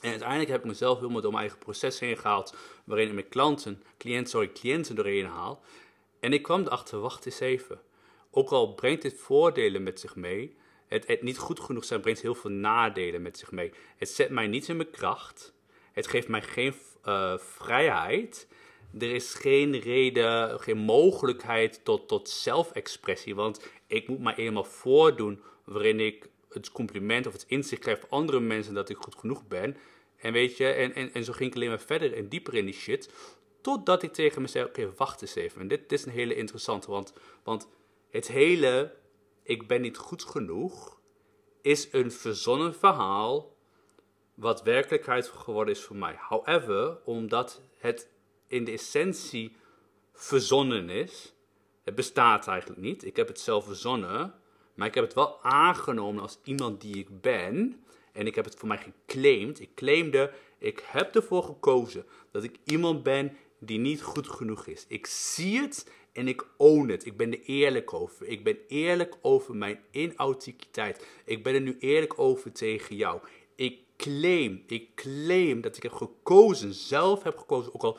En 0.00 0.10
uiteindelijk 0.10 0.50
heb 0.50 0.60
ik 0.60 0.66
mezelf 0.66 0.98
helemaal 0.98 1.20
door 1.20 1.30
mijn 1.30 1.42
eigen 1.42 1.58
proces 1.58 2.00
heen 2.00 2.16
gehaald, 2.16 2.54
waarin 2.84 3.08
ik 3.08 3.14
mijn 3.14 3.28
klanten, 3.28 3.82
cliënt, 3.98 4.28
sorry, 4.28 4.52
cliënten 4.52 4.94
doorheen 4.94 5.26
haal. 5.26 5.62
En 6.20 6.32
ik 6.32 6.42
kwam 6.42 6.60
erachter, 6.60 7.00
wacht 7.00 7.26
eens 7.26 7.40
even. 7.40 7.80
Ook 8.30 8.50
al 8.50 8.74
brengt 8.74 9.02
dit 9.02 9.14
voordelen 9.14 9.82
met 9.82 10.00
zich 10.00 10.16
mee, 10.16 10.56
het 10.88 11.22
niet 11.22 11.38
goed 11.38 11.60
genoeg 11.60 11.84
zijn 11.84 12.00
brengt 12.00 12.20
heel 12.20 12.34
veel 12.34 12.50
nadelen 12.50 13.22
met 13.22 13.38
zich 13.38 13.50
mee. 13.50 13.72
Het 13.96 14.08
zet 14.08 14.30
mij 14.30 14.46
niet 14.46 14.68
in 14.68 14.76
mijn 14.76 14.90
kracht. 14.90 15.54
Het 15.94 16.06
geeft 16.06 16.28
mij 16.28 16.42
geen 16.42 16.74
uh, 17.04 17.38
vrijheid. 17.38 18.48
Er 18.98 19.14
is 19.14 19.34
geen 19.34 19.80
reden, 19.80 20.60
geen 20.60 20.78
mogelijkheid 20.78 21.84
tot, 21.84 22.08
tot 22.08 22.28
zelfexpressie. 22.28 23.34
Want 23.34 23.60
ik 23.86 24.08
moet 24.08 24.20
mij 24.20 24.34
eenmaal 24.34 24.64
voordoen 24.64 25.40
waarin 25.64 26.00
ik 26.00 26.28
het 26.48 26.72
compliment 26.72 27.26
of 27.26 27.32
het 27.32 27.44
inzicht 27.48 27.82
krijg 27.82 28.00
van 28.00 28.08
andere 28.10 28.40
mensen 28.40 28.74
dat 28.74 28.88
ik 28.88 28.96
goed 28.96 29.14
genoeg 29.14 29.46
ben. 29.46 29.76
En 30.16 30.32
weet 30.32 30.56
je, 30.56 30.66
en, 30.66 30.94
en, 30.94 31.12
en 31.12 31.24
zo 31.24 31.32
ging 31.32 31.50
ik 31.50 31.56
alleen 31.56 31.68
maar 31.68 31.80
verder 31.80 32.14
en 32.14 32.28
dieper 32.28 32.54
in 32.54 32.64
die 32.64 32.74
shit. 32.74 33.10
Totdat 33.60 34.02
ik 34.02 34.12
tegen 34.12 34.42
me 34.42 34.48
zei, 34.48 34.64
oké, 34.64 34.92
wacht 34.96 35.22
eens 35.22 35.34
even. 35.34 35.60
En 35.60 35.68
dit, 35.68 35.88
dit 35.88 35.98
is 35.98 36.04
een 36.04 36.12
hele 36.12 36.34
interessante, 36.34 36.90
want, 36.90 37.12
want 37.42 37.68
het 38.10 38.28
hele 38.28 38.94
ik 39.44 39.66
ben 39.66 39.80
niet 39.80 39.96
goed 39.96 40.24
genoeg, 40.24 41.00
is 41.62 41.88
een 41.92 42.12
verzonnen 42.12 42.74
verhaal 42.74 43.53
wat 44.34 44.62
werkelijkheid 44.62 45.28
geworden 45.28 45.74
is 45.74 45.82
voor 45.82 45.96
mij. 45.96 46.16
However, 46.18 46.98
omdat 47.04 47.62
het 47.78 48.10
in 48.46 48.64
de 48.64 48.72
essentie 48.72 49.56
verzonnen 50.12 50.90
is, 50.90 51.34
het 51.84 51.94
bestaat 51.94 52.46
eigenlijk 52.46 52.80
niet. 52.80 53.04
Ik 53.04 53.16
heb 53.16 53.28
het 53.28 53.40
zelf 53.40 53.64
verzonnen, 53.64 54.34
maar 54.74 54.86
ik 54.86 54.94
heb 54.94 55.04
het 55.04 55.14
wel 55.14 55.42
aangenomen 55.42 56.22
als 56.22 56.38
iemand 56.44 56.80
die 56.80 56.96
ik 56.96 57.20
ben. 57.20 57.84
En 58.12 58.26
ik 58.26 58.34
heb 58.34 58.44
het 58.44 58.54
voor 58.54 58.68
mij 58.68 58.78
geclaimd. 58.78 59.60
Ik 59.60 59.74
claimde, 59.74 60.32
ik 60.58 60.84
heb 60.86 61.14
ervoor 61.14 61.42
gekozen 61.42 62.06
dat 62.30 62.44
ik 62.44 62.58
iemand 62.64 63.02
ben 63.02 63.36
die 63.58 63.78
niet 63.78 64.02
goed 64.02 64.28
genoeg 64.28 64.66
is. 64.66 64.84
Ik 64.88 65.06
zie 65.06 65.60
het 65.60 65.90
en 66.12 66.28
ik 66.28 66.46
own 66.56 66.88
het. 66.88 67.06
Ik 67.06 67.16
ben 67.16 67.32
er 67.32 67.40
eerlijk 67.40 67.92
over. 67.92 68.26
Ik 68.26 68.44
ben 68.44 68.58
eerlijk 68.68 69.16
over 69.22 69.56
mijn 69.56 69.80
inauthenticiteit. 69.90 71.06
Ik 71.24 71.42
ben 71.42 71.54
er 71.54 71.60
nu 71.60 71.76
eerlijk 71.78 72.18
over 72.18 72.52
tegen 72.52 72.96
jou. 72.96 73.20
Ik 73.56 73.83
claim, 73.96 74.62
ik 74.66 74.94
claim 74.94 75.60
dat 75.60 75.76
ik 75.76 75.82
heb 75.82 75.92
gekozen, 75.92 76.74
zelf 76.74 77.22
heb 77.22 77.38
gekozen, 77.38 77.74
ook 77.74 77.82
al 77.82 77.98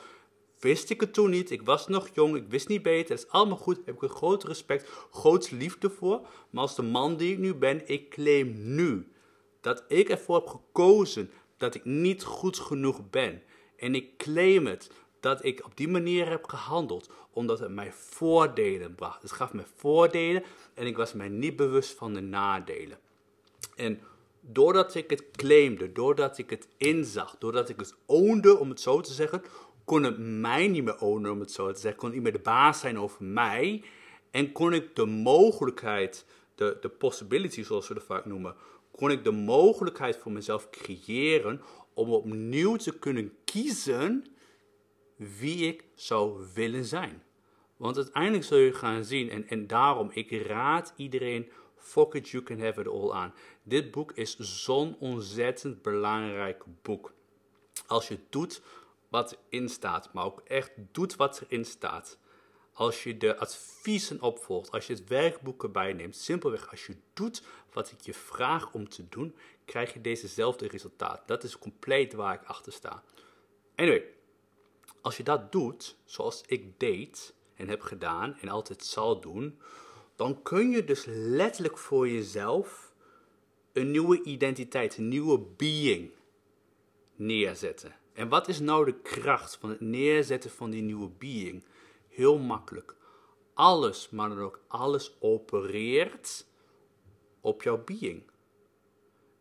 wist 0.59 0.89
ik 0.89 1.01
het 1.01 1.13
toen 1.13 1.29
niet. 1.29 1.51
Ik 1.51 1.61
was 1.61 1.87
nog 1.87 2.09
jong, 2.13 2.35
ik 2.35 2.47
wist 2.47 2.67
niet 2.67 2.81
beter. 2.81 3.15
Dat 3.15 3.25
is 3.25 3.31
allemaal 3.31 3.57
goed. 3.57 3.75
Daar 3.75 3.85
heb 3.85 3.95
ik 3.95 4.01
een 4.01 4.09
groot 4.09 4.43
respect, 4.43 4.89
groot 5.11 5.51
liefde 5.51 5.89
voor. 5.89 6.27
Maar 6.49 6.61
als 6.61 6.75
de 6.75 6.81
man 6.81 7.17
die 7.17 7.31
ik 7.31 7.39
nu 7.39 7.53
ben, 7.53 7.87
ik 7.87 8.09
claim 8.09 8.75
nu 8.75 9.11
dat 9.61 9.83
ik 9.87 10.09
ervoor 10.09 10.35
heb 10.35 10.47
gekozen 10.47 11.31
dat 11.57 11.75
ik 11.75 11.85
niet 11.85 12.23
goed 12.23 12.59
genoeg 12.59 13.09
ben. 13.09 13.43
En 13.77 13.95
ik 13.95 14.17
claim 14.17 14.65
het 14.65 14.91
dat 15.19 15.45
ik 15.45 15.65
op 15.65 15.77
die 15.77 15.87
manier 15.87 16.29
heb 16.29 16.45
gehandeld, 16.45 17.09
omdat 17.31 17.59
het 17.59 17.71
mij 17.71 17.91
voordelen 17.91 18.95
bracht. 18.95 19.21
Het 19.21 19.31
gaf 19.31 19.53
me 19.53 19.63
voordelen 19.75 20.43
en 20.73 20.85
ik 20.85 20.97
was 20.97 21.13
mij 21.13 21.29
niet 21.29 21.55
bewust 21.55 21.97
van 21.97 22.13
de 22.13 22.21
nadelen. 22.21 22.99
En 23.75 23.99
doordat 24.47 24.95
ik 24.95 25.09
het 25.09 25.31
claimde, 25.31 25.91
doordat 25.91 26.37
ik 26.37 26.49
het 26.49 26.67
inzag, 26.77 27.35
doordat 27.39 27.69
ik 27.69 27.79
het 27.79 27.95
oonde, 28.05 28.57
om 28.57 28.69
het 28.69 28.81
zo 28.81 29.01
te 29.01 29.13
zeggen, 29.13 29.41
kon 29.85 30.03
het 30.03 30.17
mij 30.17 30.67
niet 30.67 30.83
meer 30.83 30.99
ownen, 30.99 31.31
om 31.31 31.39
het 31.39 31.51
zo 31.51 31.71
te 31.71 31.79
zeggen, 31.79 31.99
kon 31.99 32.11
niet 32.11 32.21
meer 32.21 32.31
de 32.31 32.39
baas 32.39 32.79
zijn 32.79 32.99
over 32.99 33.23
mij. 33.23 33.83
En 34.31 34.51
kon 34.51 34.73
ik 34.73 34.95
de 34.95 35.05
mogelijkheid, 35.05 36.25
de, 36.55 36.77
de 36.81 36.89
possibility 36.89 37.63
zoals 37.63 37.87
we 37.87 37.93
het 37.93 38.03
vaak 38.03 38.25
noemen, 38.25 38.55
kon 38.91 39.11
ik 39.11 39.23
de 39.23 39.31
mogelijkheid 39.31 40.17
voor 40.17 40.31
mezelf 40.31 40.69
creëren 40.69 41.61
om 41.93 42.09
opnieuw 42.09 42.75
te 42.75 42.99
kunnen 42.99 43.33
kiezen 43.43 44.25
wie 45.15 45.67
ik 45.67 45.83
zou 45.95 46.45
willen 46.53 46.85
zijn. 46.85 47.23
Want 47.77 47.95
uiteindelijk 47.95 48.43
zul 48.43 48.57
je 48.57 48.73
gaan 48.73 49.03
zien, 49.03 49.29
en, 49.29 49.47
en 49.47 49.67
daarom, 49.67 50.09
ik 50.13 50.31
raad 50.31 50.93
iedereen, 50.95 51.49
fuck 51.85 52.13
it, 52.13 52.29
you 52.29 52.43
can 52.43 52.59
have 52.59 52.79
it 52.79 52.87
all 52.87 53.13
aan. 53.13 53.33
Dit 53.63 53.91
boek 53.91 54.11
is 54.11 54.37
zo'n 54.37 54.95
ontzettend 54.99 55.81
belangrijk 55.81 56.63
boek. 56.81 57.13
Als 57.87 58.07
je 58.07 58.19
doet 58.29 58.61
wat 59.09 59.37
erin 59.49 59.69
staat, 59.69 60.13
maar 60.13 60.25
ook 60.25 60.41
echt 60.43 60.71
doet 60.91 61.15
wat 61.15 61.41
erin 61.41 61.65
staat. 61.65 62.17
Als 62.73 63.03
je 63.03 63.17
de 63.17 63.37
adviezen 63.37 64.21
opvolgt, 64.21 64.71
als 64.71 64.87
je 64.87 64.93
het 64.93 65.07
werkboek 65.07 65.63
erbij 65.63 65.93
neemt, 65.93 66.15
simpelweg 66.15 66.71
als 66.71 66.85
je 66.85 66.97
doet 67.13 67.43
wat 67.73 67.91
ik 67.91 68.01
je 68.01 68.13
vraag 68.13 68.73
om 68.73 68.89
te 68.89 69.09
doen, 69.09 69.35
krijg 69.65 69.93
je 69.93 70.01
dezezelfde 70.01 70.67
resultaat. 70.67 71.27
Dat 71.27 71.43
is 71.43 71.57
compleet 71.57 72.13
waar 72.13 72.33
ik 72.33 72.43
achter 72.43 72.73
sta. 72.73 73.03
Anyway, 73.75 74.03
als 75.01 75.17
je 75.17 75.23
dat 75.23 75.51
doet, 75.51 75.95
zoals 76.05 76.43
ik 76.45 76.79
deed 76.79 77.33
en 77.55 77.67
heb 77.67 77.81
gedaan 77.81 78.37
en 78.39 78.49
altijd 78.49 78.83
zal 78.83 79.19
doen, 79.19 79.59
dan 80.15 80.41
kun 80.41 80.69
je 80.69 80.83
dus 80.83 81.03
letterlijk 81.07 81.77
voor 81.77 82.09
jezelf 82.09 82.93
een 83.73 83.91
nieuwe 83.91 84.23
identiteit, 84.23 84.97
een 84.97 85.07
nieuwe 85.07 85.39
being 85.39 86.11
neerzetten. 87.15 87.95
En 88.13 88.29
wat 88.29 88.47
is 88.47 88.59
nou 88.59 88.85
de 88.85 88.99
kracht 89.01 89.57
van 89.57 89.69
het 89.69 89.81
neerzetten 89.81 90.51
van 90.51 90.69
die 90.69 90.81
nieuwe 90.81 91.09
being? 91.09 91.63
Heel 92.07 92.37
makkelijk. 92.37 92.95
Alles, 93.53 94.09
maar 94.09 94.29
dan 94.29 94.39
ook 94.39 94.59
alles 94.67 95.15
opereert 95.19 96.45
op 97.41 97.63
jouw 97.63 97.83
being. 97.83 98.23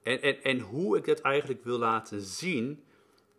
En, 0.03 0.23
en, 0.23 0.43
en 0.43 0.61
hoe 0.61 0.97
ik 0.97 1.05
dat 1.05 1.21
eigenlijk 1.21 1.65
wil 1.65 1.79
laten 1.79 2.21
zien, 2.21 2.85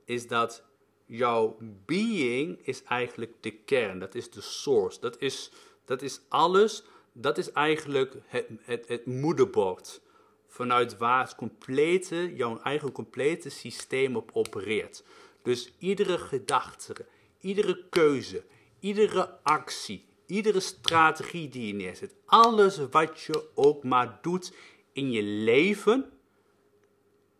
is 0.05 0.27
dat 0.27 0.63
jouw 1.05 1.57
being 1.85 2.65
is 2.65 2.83
eigenlijk 2.83 3.33
de 3.39 3.51
kern, 3.51 3.99
dat 3.99 4.15
is 4.15 4.31
de 4.31 4.41
source, 4.41 4.99
dat 4.99 5.21
is, 5.21 5.51
dat 5.85 6.01
is 6.01 6.21
alles, 6.27 6.83
dat 7.17 7.37
is 7.37 7.51
eigenlijk 7.51 8.15
het, 8.25 8.47
het, 8.61 8.87
het 8.87 9.05
moederbord 9.05 10.01
vanuit 10.47 10.97
waar 10.97 11.23
het 11.23 11.35
complete, 11.35 12.35
jouw 12.35 12.59
eigen 12.59 12.91
complete 12.91 13.49
systeem 13.49 14.15
op 14.15 14.29
opereert. 14.33 15.03
Dus 15.41 15.73
iedere 15.79 16.17
gedachte, 16.17 16.95
iedere 17.39 17.83
keuze, 17.89 18.43
iedere 18.79 19.39
actie, 19.43 20.05
iedere 20.25 20.59
strategie 20.59 21.49
die 21.49 21.67
je 21.67 21.73
neerzet, 21.73 22.15
alles 22.25 22.77
wat 22.91 23.21
je 23.21 23.49
ook 23.53 23.83
maar 23.83 24.19
doet 24.21 24.53
in 24.91 25.11
je 25.11 25.23
leven, 25.23 26.11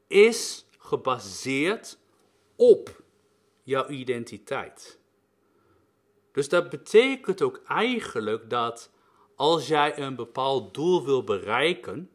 is 0.07 0.65
gebaseerd 0.77 1.97
op 2.55 3.03
jouw 3.63 3.88
identiteit. 3.88 4.99
Dus 6.31 6.49
dat 6.49 6.69
betekent 6.69 7.41
ook 7.41 7.61
eigenlijk 7.67 8.49
dat 8.49 8.93
als 9.36 9.67
jij 9.67 9.98
een 10.00 10.15
bepaald 10.15 10.74
doel 10.74 11.06
wil 11.06 11.24
bereiken, 11.24 12.10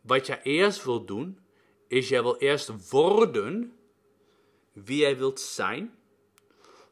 wat 0.00 0.26
jij 0.26 0.40
eerst 0.42 0.84
wil 0.84 1.04
doen, 1.04 1.38
is 1.88 2.08
jij 2.08 2.22
wil 2.22 2.36
eerst 2.36 2.90
worden 2.90 3.78
wie 4.72 4.98
jij 4.98 5.16
wilt 5.16 5.40
zijn, 5.40 5.98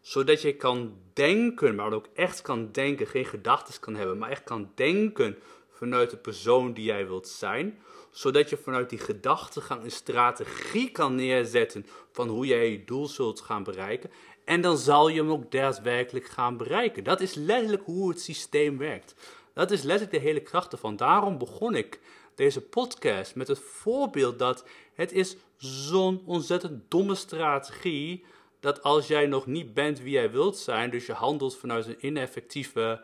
zodat 0.00 0.42
je 0.42 0.56
kan 0.56 0.98
denken, 1.12 1.74
maar 1.74 1.92
ook 1.92 2.08
echt 2.14 2.42
kan 2.42 2.72
denken, 2.72 3.06
geen 3.06 3.24
gedachten 3.24 3.80
kan 3.80 3.94
hebben, 3.94 4.18
maar 4.18 4.30
echt 4.30 4.44
kan 4.44 4.70
denken 4.74 5.38
vanuit 5.70 6.10
de 6.10 6.16
persoon 6.16 6.72
die 6.72 6.84
jij 6.84 7.06
wilt 7.06 7.28
zijn, 7.28 7.78
zodat 8.10 8.50
je 8.50 8.56
vanuit 8.56 8.90
die 8.90 8.98
gedachtegang 8.98 9.82
een 9.82 9.90
strategie 9.90 10.90
kan 10.90 11.14
neerzetten 11.14 11.86
van 12.10 12.28
hoe 12.28 12.46
jij 12.46 12.70
je 12.70 12.84
doel 12.84 13.06
zult 13.06 13.40
gaan 13.40 13.62
bereiken. 13.62 14.10
En 14.46 14.60
dan 14.60 14.78
zal 14.78 15.08
je 15.08 15.20
hem 15.20 15.30
ook 15.30 15.50
daadwerkelijk 15.50 16.26
gaan 16.26 16.56
bereiken. 16.56 17.04
Dat 17.04 17.20
is 17.20 17.34
letterlijk 17.34 17.82
hoe 17.84 18.08
het 18.08 18.20
systeem 18.20 18.78
werkt. 18.78 19.14
Dat 19.54 19.70
is 19.70 19.82
letterlijk 19.82 20.22
de 20.22 20.28
hele 20.28 20.40
kracht 20.40 20.72
ervan. 20.72 20.96
Daarom 20.96 21.38
begon 21.38 21.74
ik 21.74 22.00
deze 22.34 22.60
podcast 22.60 23.34
met 23.34 23.48
het 23.48 23.58
voorbeeld 23.58 24.38
dat 24.38 24.64
het 24.94 25.12
is 25.12 25.36
zo'n 25.56 26.22
ontzettend 26.24 26.90
domme 26.90 27.14
strategie 27.14 28.24
dat 28.60 28.82
als 28.82 29.06
jij 29.06 29.26
nog 29.26 29.46
niet 29.46 29.74
bent 29.74 30.00
wie 30.00 30.12
jij 30.12 30.30
wilt 30.30 30.56
zijn, 30.56 30.90
dus 30.90 31.06
je 31.06 31.12
handelt 31.12 31.56
vanuit 31.56 31.86
een 31.86 32.06
ineffectieve 32.06 33.00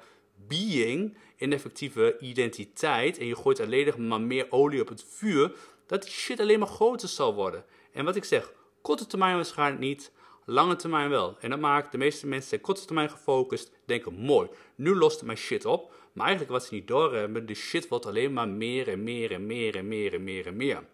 being, 0.49 1.17
ineffectieve 1.37 2.17
identiteit 2.21 3.19
en 3.19 3.27
je 3.27 3.37
gooit 3.37 3.61
alleen 3.61 4.07
maar 4.09 4.21
meer 4.21 4.47
olie 4.51 4.81
op 4.81 4.89
het 4.89 5.05
vuur, 5.09 5.53
dat 5.87 6.03
die 6.03 6.11
shit 6.11 6.41
alleen 6.41 6.59
maar 6.59 6.69
groter 6.69 7.09
zal 7.09 7.35
worden. 7.35 7.65
En 7.93 8.05
wat 8.05 8.17
ik 8.17 8.25
zeg, 8.25 8.53
korte 8.81 9.07
termijn 9.07 9.35
waarschijnlijk 9.35 9.81
niet, 9.81 10.13
lange 10.45 10.77
termijn 10.77 11.11
wel. 11.11 11.37
En 11.41 11.51
dat 11.51 11.61
maakt 11.61 11.93
de 11.93 11.99
meeste 11.99 12.27
mensen 12.27 12.49
zijn 12.49 12.61
korte 12.61 12.85
termijn 12.85 13.11
gefocust, 13.11 13.73
denken 13.85 14.15
mooi, 14.15 14.49
nu 14.75 14.95
lost 14.95 15.23
mijn 15.23 15.39
shit 15.39 15.65
op. 15.65 15.95
Maar 16.13 16.27
eigenlijk 16.27 16.55
wat 16.55 16.65
ze 16.65 16.75
niet 16.75 16.89
doorhebben, 16.89 17.47
de 17.47 17.55
shit 17.55 17.89
wordt 17.89 18.07
alleen 18.07 18.33
maar 18.33 18.49
meer 18.49 18.89
en 18.89 19.03
meer 19.03 19.33
en 19.33 19.47
meer 19.47 19.77
en 19.77 19.89
meer 19.89 20.15
en 20.15 20.25
meer 20.25 20.47
en 20.47 20.57
meer. 20.57 20.85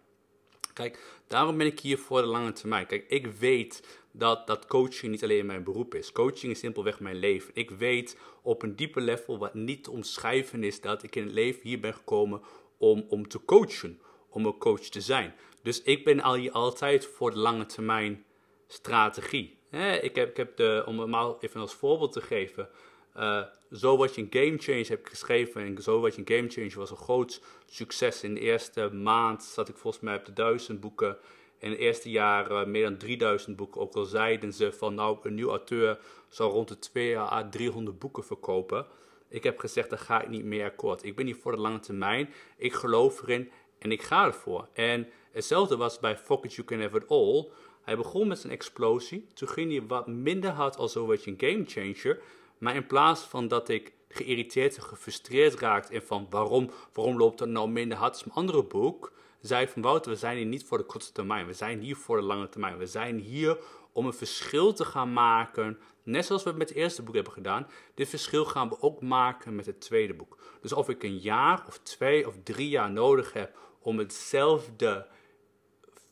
Kijk, 0.73 1.21
daarom 1.27 1.57
ben 1.57 1.67
ik 1.67 1.81
hier 1.81 1.99
voor 1.99 2.21
de 2.21 2.27
lange 2.27 2.53
termijn. 2.53 2.87
Kijk, 2.87 3.05
ik 3.09 3.27
weet 3.27 4.01
dat, 4.13 4.47
dat 4.47 4.67
coaching 4.67 5.13
niet 5.13 5.23
alleen 5.23 5.47
mijn 5.47 5.65
beroep 5.65 5.95
is. 5.95 6.13
Coaching 6.13 6.53
is 6.53 6.59
simpelweg 6.59 7.01
mijn 7.01 7.17
leven. 7.17 7.51
Ik 7.55 7.71
weet 7.71 8.17
op 8.43 8.63
een 8.63 8.77
diepe 8.77 9.01
level 9.01 9.39
wat 9.39 9.55
niet 9.55 9.85
te 9.85 9.91
omschrijven 9.91 10.65
is 10.65 10.81
dat 10.81 11.03
ik 11.03 11.17
in 11.17 11.23
het 11.23 11.33
leven 11.33 11.61
hier 11.63 11.81
ben 11.81 11.95
gekomen 11.95 12.41
om, 12.77 13.05
om 13.09 13.29
te 13.29 13.45
coachen, 13.45 14.01
om 14.29 14.47
een 14.47 14.59
coach 14.59 14.81
te 14.81 15.01
zijn. 15.01 15.35
Dus 15.63 15.83
ik 15.83 16.05
ben 16.05 16.21
al 16.21 16.35
hier 16.35 16.53
altijd 16.53 17.07
voor 17.07 17.31
de 17.31 17.39
lange 17.39 17.67
termijn 17.67 18.25
strategie. 18.69 19.59
ik 20.01 20.15
heb, 20.15 20.29
ik 20.29 20.37
heb 20.37 20.57
de, 20.57 20.83
om 20.87 20.99
het 20.99 21.09
maar 21.09 21.33
even 21.41 21.61
als 21.61 21.75
voorbeeld 21.75 22.13
te 22.13 22.21
geven, 22.21 22.69
uh, 23.17 23.43
Zo 23.73 23.97
was 23.97 24.15
je 24.15 24.21
een 24.21 24.29
game 24.31 24.59
change 24.59 24.85
heb 24.89 24.99
ik 24.99 25.09
geschreven. 25.09 25.63
En 25.63 25.83
Zo 25.83 26.01
was 26.01 26.15
je 26.15 26.23
een 26.25 26.37
game 26.37 26.49
change 26.49 26.75
was 26.75 26.91
een 26.91 26.97
groot 26.97 27.43
succes. 27.67 28.23
In 28.23 28.35
de 28.35 28.41
eerste 28.41 28.91
maand 28.91 29.45
zat 29.45 29.69
ik 29.69 29.77
volgens 29.77 30.03
mij 30.03 30.17
op 30.17 30.25
de 30.25 30.33
duizend 30.33 30.81
boeken. 30.81 31.17
In 31.59 31.71
het 31.71 31.79
eerste 31.79 32.11
jaar 32.11 32.69
meer 32.69 32.83
dan 32.83 32.97
3000 32.97 33.57
boeken. 33.57 33.81
Ook 33.81 33.95
al 33.95 34.05
zeiden 34.05 34.53
ze 34.53 34.73
van 34.73 34.95
nou, 34.95 35.19
een 35.23 35.35
nieuw 35.35 35.49
auteur 35.49 35.99
zou 36.29 36.53
rond 36.53 36.69
de 36.69 36.79
2 36.79 37.19
à 37.19 37.49
300 37.49 37.99
boeken 37.99 38.25
verkopen. 38.25 38.87
Ik 39.29 39.43
heb 39.43 39.59
gezegd, 39.59 39.91
daar 39.91 39.99
ga 39.99 40.23
ik 40.23 40.29
niet 40.29 40.45
meer 40.45 40.65
akkoord. 40.65 41.05
Ik 41.05 41.17
ben 41.17 41.27
hier 41.27 41.37
voor 41.37 41.53
de 41.53 41.61
lange 41.61 41.81
termijn. 41.81 42.33
Ik 42.57 42.73
geloof 42.73 43.23
erin 43.23 43.51
en 43.79 43.93
ik 43.93 44.03
ga 44.03 44.25
ervoor. 44.25 44.69
En 44.73 45.09
hetzelfde 45.33 45.77
was 45.77 45.99
bij 45.99 46.17
Focus 46.17 46.57
You 46.57 46.67
Can 46.67 46.81
Have 46.81 46.97
It 46.97 47.09
All. 47.09 47.51
Hij 47.89 47.97
begon 47.97 48.29
met 48.29 48.39
zijn 48.39 48.53
explosie. 48.53 49.27
Toen 49.35 49.49
ging 49.49 49.71
hij 49.71 49.87
wat 49.87 50.07
minder 50.07 50.51
hard 50.51 50.77
als 50.77 50.95
een 50.95 51.35
game 51.37 51.65
changer. 51.67 52.21
Maar 52.59 52.75
in 52.75 52.87
plaats 52.87 53.21
van 53.21 53.49
dat 53.49 53.69
ik 53.69 53.93
geïrriteerd 54.09 54.77
en 54.77 54.83
gefrustreerd 54.83 55.55
raakte 55.55 55.95
en 55.95 56.03
van 56.03 56.27
waarom, 56.31 56.71
waarom 56.93 57.17
loopt 57.17 57.41
het 57.41 57.49
nou 57.49 57.69
minder 57.69 57.99
hard 57.99 58.13
als 58.13 58.25
mijn 58.25 58.37
andere 58.37 58.65
boek, 58.65 59.13
zei 59.41 59.69
van 59.69 59.83
Wouter, 59.83 60.11
we 60.13 60.19
zijn 60.19 60.37
hier 60.37 60.47
niet 60.47 60.65
voor 60.65 60.79
de 60.79 60.85
korte 60.85 61.13
termijn, 61.13 61.47
we 61.47 61.53
zijn 61.53 61.81
hier 61.81 61.97
voor 61.97 62.17
de 62.17 62.23
lange 62.27 62.49
termijn. 62.49 62.79
We 62.79 62.87
zijn 62.87 63.19
hier 63.19 63.59
om 63.93 64.07
een 64.07 64.13
verschil 64.13 64.73
te 64.73 64.85
gaan 64.85 65.13
maken, 65.13 65.79
net 66.03 66.27
zoals 66.27 66.43
we 66.43 66.49
het 66.49 66.59
met 66.59 66.69
het 66.69 66.79
eerste 66.79 67.03
boek 67.03 67.15
hebben 67.15 67.33
gedaan. 67.33 67.67
Dit 67.95 68.09
verschil 68.09 68.45
gaan 68.45 68.69
we 68.69 68.81
ook 68.81 69.01
maken 69.01 69.55
met 69.55 69.67
het 69.67 69.81
tweede 69.81 70.15
boek. 70.15 70.39
Dus 70.61 70.73
of 70.73 70.89
ik 70.89 71.03
een 71.03 71.19
jaar 71.19 71.65
of 71.67 71.79
twee 71.79 72.27
of 72.27 72.35
drie 72.43 72.69
jaar 72.69 72.91
nodig 72.91 73.33
heb 73.33 73.59
om 73.81 73.99
hetzelfde 73.99 75.07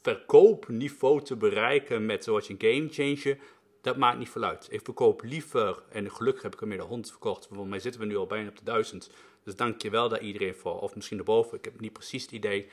verkoopniveau 0.06 1.22
te 1.22 1.36
bereiken 1.36 2.06
met 2.06 2.24
zoals 2.24 2.48
een 2.48 2.56
game 2.58 2.88
changer, 2.90 3.38
dat 3.80 3.96
maakt 3.96 4.18
niet 4.18 4.28
veel 4.28 4.44
uit. 4.44 4.66
Ik 4.70 4.80
verkoop 4.84 5.22
liever, 5.22 5.82
en 5.88 6.10
gelukkig 6.10 6.42
heb 6.42 6.54
ik 6.54 6.60
er 6.60 6.66
meer 6.66 6.78
dan 6.78 6.86
100 6.86 7.10
verkocht. 7.10 7.48
Voor 7.50 7.66
mij 7.66 7.78
zitten 7.78 8.00
we 8.00 8.06
nu 8.06 8.16
al 8.16 8.26
bijna 8.26 8.48
op 8.48 8.56
de 8.56 8.64
1000. 8.64 9.10
Dus 9.42 9.56
dank 9.56 9.82
je 9.82 9.90
wel 9.90 10.08
daar 10.08 10.20
iedereen 10.20 10.54
voor. 10.54 10.80
Of 10.80 10.94
misschien 10.94 11.18
erboven, 11.18 11.58
ik 11.58 11.64
heb 11.64 11.80
niet 11.80 11.92
precies 11.92 12.22
het 12.22 12.32
idee. 12.32 12.68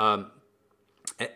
Um, 0.00 0.26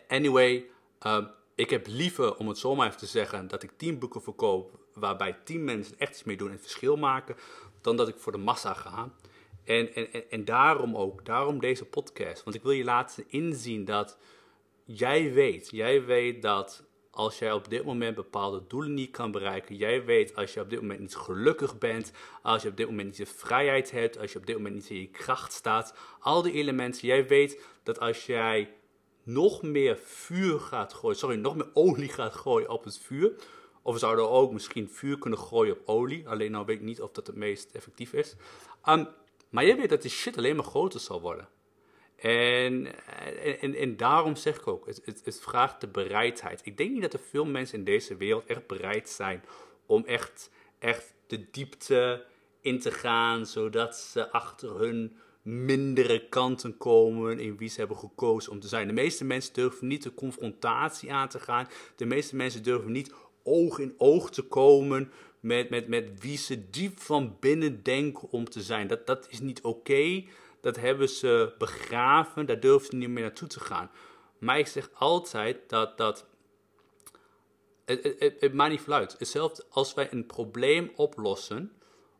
anyway, 0.07 0.65
um, 1.07 1.29
ik 1.55 1.69
heb 1.69 1.87
liever, 1.87 2.35
om 2.37 2.47
het 2.47 2.57
zo 2.57 2.75
maar 2.75 2.87
even 2.87 2.99
te 2.99 3.05
zeggen, 3.05 3.47
dat 3.47 3.63
ik 3.63 3.71
10 3.77 3.99
boeken 3.99 4.21
verkoop 4.21 4.79
waarbij 4.93 5.37
10 5.43 5.63
mensen 5.63 5.99
echt 5.99 6.11
iets 6.11 6.23
mee 6.23 6.37
doen 6.37 6.47
en 6.47 6.53
het 6.53 6.61
verschil 6.61 6.95
maken, 6.95 7.35
dan 7.81 7.97
dat 7.97 8.07
ik 8.07 8.17
voor 8.17 8.31
de 8.31 8.37
massa 8.37 8.73
ga. 8.73 9.11
En, 9.63 9.95
en, 9.95 10.29
en 10.29 10.45
daarom 10.45 10.95
ook, 10.95 11.25
daarom 11.25 11.59
deze 11.59 11.85
podcast. 11.85 12.43
Want 12.43 12.55
ik 12.55 12.63
wil 12.63 12.71
je 12.71 12.83
laten 12.83 13.23
inzien 13.27 13.85
dat 13.85 14.17
jij 14.85 15.33
weet, 15.33 15.69
jij 15.71 16.05
weet 16.05 16.41
dat 16.41 16.83
als 17.11 17.39
jij 17.39 17.51
op 17.51 17.69
dit 17.69 17.85
moment 17.85 18.15
bepaalde 18.15 18.63
doelen 18.67 18.93
niet 18.93 19.11
kan 19.11 19.31
bereiken. 19.31 19.75
Jij 19.75 20.05
weet 20.05 20.35
als 20.35 20.53
je 20.53 20.61
op 20.61 20.69
dit 20.69 20.81
moment 20.81 20.99
niet 20.99 21.15
gelukkig 21.15 21.77
bent, 21.77 22.11
als 22.41 22.61
je 22.61 22.69
op 22.69 22.77
dit 22.77 22.87
moment 22.87 23.07
niet 23.07 23.17
de 23.17 23.25
vrijheid 23.25 23.91
hebt, 23.91 24.17
als 24.17 24.31
je 24.31 24.39
op 24.39 24.45
dit 24.45 24.55
moment 24.55 24.75
niet 24.75 24.89
in 24.89 24.99
je 24.99 25.09
kracht 25.09 25.53
staat. 25.53 25.95
Al 26.19 26.41
die 26.41 26.53
elementen, 26.53 27.07
jij 27.07 27.27
weet 27.27 27.63
dat 27.83 27.99
als 27.99 28.25
jij 28.25 28.73
nog 29.23 29.61
meer 29.61 29.97
vuur 30.03 30.59
gaat 30.59 30.93
gooien, 30.93 31.17
sorry, 31.17 31.35
nog 31.35 31.55
meer 31.55 31.69
olie 31.73 32.09
gaat 32.09 32.35
gooien 32.35 32.69
op 32.69 32.83
het 32.83 32.99
vuur. 32.99 33.33
Of 33.81 33.93
we 33.93 33.99
zouden 33.99 34.29
ook 34.29 34.51
misschien 34.51 34.89
vuur 34.89 35.17
kunnen 35.17 35.39
gooien 35.39 35.73
op 35.73 35.81
olie. 35.85 36.27
Alleen 36.27 36.51
nou 36.51 36.65
weet 36.65 36.77
ik 36.77 36.83
niet 36.83 37.01
of 37.01 37.11
dat 37.11 37.27
het 37.27 37.35
meest 37.35 37.71
effectief 37.71 38.13
is. 38.13 38.35
Um, 38.85 39.07
maar 39.49 39.65
jij 39.65 39.77
weet 39.77 39.89
dat 39.89 40.01
die 40.01 40.11
shit 40.11 40.37
alleen 40.37 40.55
maar 40.55 40.65
groter 40.65 40.99
zal 40.99 41.21
worden. 41.21 41.47
En, 42.21 42.87
en, 43.61 43.75
en 43.75 43.97
daarom 43.97 44.35
zeg 44.35 44.57
ik 44.57 44.67
ook, 44.67 44.85
het, 44.85 45.01
het, 45.05 45.21
het, 45.23 45.39
vraagt 45.39 45.81
de 45.81 45.87
bereidheid. 45.87 46.61
Ik 46.63 46.77
denk 46.77 46.91
niet 46.91 47.01
dat 47.01 47.13
er 47.13 47.19
veel 47.29 47.45
mensen 47.45 47.77
in 47.77 47.83
deze 47.83 48.15
wereld 48.15 48.45
echt 48.45 48.67
bereid 48.67 49.09
zijn 49.09 49.43
om 49.85 50.05
echt, 50.05 50.49
echt 50.79 51.13
de 51.27 51.49
diepte 51.51 52.25
in 52.61 52.79
te 52.79 52.91
gaan, 52.91 53.45
zodat 53.45 53.95
ze 53.95 54.31
achter 54.31 54.79
hun 54.79 55.17
mindere 55.41 56.27
kanten 56.29 56.77
komen 56.77 57.39
in 57.39 57.57
wie 57.57 57.69
ze 57.69 57.79
hebben 57.79 57.97
gekozen 57.97 58.51
om 58.51 58.59
te 58.59 58.67
zijn. 58.67 58.87
De 58.87 58.93
meeste 58.93 59.25
mensen 59.25 59.53
durven 59.53 59.87
niet 59.87 60.03
de 60.03 60.13
confrontatie 60.13 61.13
aan 61.13 61.29
te 61.29 61.39
gaan. 61.39 61.67
De 61.95 62.05
meeste 62.05 62.35
mensen 62.35 62.63
durven 62.63 62.91
niet 62.91 63.13
oog 63.43 63.79
in 63.79 63.93
oog 63.97 64.31
te 64.31 64.41
komen 64.41 65.11
met, 65.39 65.69
met, 65.69 65.87
met 65.87 66.09
wie 66.19 66.37
ze 66.37 66.69
diep 66.69 66.99
van 66.99 67.37
binnen 67.39 67.83
denken 67.83 68.31
om 68.31 68.49
te 68.49 68.61
zijn. 68.61 68.87
Dat, 68.87 69.05
dat 69.05 69.27
is 69.29 69.39
niet 69.39 69.61
oké 69.61 70.23
dat 70.61 70.75
hebben 70.75 71.09
ze 71.09 71.53
begraven, 71.57 72.45
daar 72.45 72.59
durven 72.59 72.87
ze 72.87 72.95
niet 72.95 73.09
meer 73.09 73.23
naartoe 73.23 73.47
te 73.47 73.59
gaan. 73.59 73.91
Maar 74.37 74.59
ik 74.59 74.67
zeg 74.67 74.89
altijd 74.93 75.57
dat, 75.69 75.97
dat 75.97 76.25
het, 77.85 78.15
het, 78.19 78.35
het 78.39 78.53
maakt 78.53 78.71
niet 78.71 78.89
uit. 78.89 79.15
Hetzelfde 79.17 79.65
als 79.69 79.93
wij 79.93 80.07
een 80.11 80.25
probleem 80.25 80.91
oplossen 80.95 81.71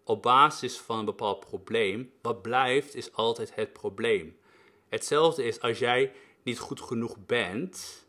op 0.03 0.21
basis 0.21 0.77
van 0.77 0.99
een 0.99 1.05
bepaald 1.05 1.39
probleem, 1.39 2.11
wat 2.21 2.41
blijft 2.41 2.95
is 2.95 3.13
altijd 3.13 3.55
het 3.55 3.73
probleem. 3.73 4.37
Hetzelfde 4.89 5.43
is 5.43 5.61
als 5.61 5.79
jij 5.79 6.11
niet 6.43 6.59
goed 6.59 6.81
genoeg 6.81 7.17
bent. 7.25 8.05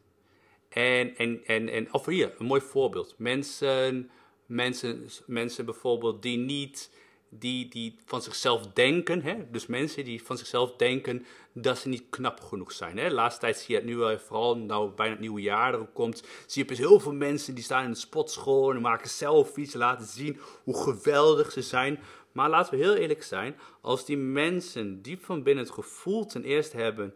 En, 0.68 1.16
en, 1.16 1.45
en, 1.45 1.68
en 1.68 1.92
of 1.92 2.07
hier, 2.07 2.35
een 2.38 2.47
mooi 2.47 2.61
voorbeeld. 2.61 3.14
Mensen, 3.18 4.11
mensen, 4.47 5.09
mensen 5.27 5.64
bijvoorbeeld 5.64 6.23
die 6.23 6.38
niet 6.38 6.90
die, 7.38 7.68
die 7.68 7.99
van 8.05 8.23
zichzelf 8.23 8.66
denken, 8.66 9.23
hè? 9.23 9.51
dus 9.51 9.66
mensen 9.66 10.05
die 10.05 10.23
van 10.23 10.38
zichzelf 10.38 10.77
denken 10.77 11.27
dat 11.53 11.79
ze 11.79 11.88
niet 11.88 12.05
knap 12.11 12.40
genoeg 12.40 12.73
zijn. 12.73 12.99
Hè? 12.99 13.11
Laatste 13.11 13.40
tijd 13.40 13.57
zie 13.57 13.75
je 13.75 13.81
het 13.81 13.85
nu 13.85 14.18
vooral 14.18 14.57
nou 14.57 14.90
bijna 14.90 15.12
het 15.12 15.21
nieuwe 15.21 15.40
jaar 15.40 15.75
erop 15.75 15.95
komt, 15.95 16.23
zie 16.47 16.62
je 16.62 16.68
dus 16.68 16.79
heel 16.79 17.01
veel 17.01 17.12
mensen 17.12 17.55
die 17.55 17.64
staan 17.64 17.85
in 17.85 17.90
de 17.90 17.97
sportschool 17.97 18.71
en 18.71 18.81
maken 18.81 19.09
selfies, 19.09 19.75
laten 19.75 20.07
zien 20.07 20.40
hoe 20.64 20.83
geweldig 20.83 21.53
ze 21.53 21.62
zijn. 21.62 22.01
Maar 22.33 22.51
laten 22.51 22.79
we 22.79 22.85
heel 22.85 22.95
eerlijk 22.95 23.23
zijn, 23.23 23.57
als 23.81 24.05
die 24.05 24.16
mensen 24.16 25.03
diep 25.03 25.25
van 25.25 25.42
binnen 25.42 25.64
het 25.64 25.73
gevoel 25.73 26.27
ten 26.27 26.45
eerste 26.45 26.77
hebben, 26.77 27.14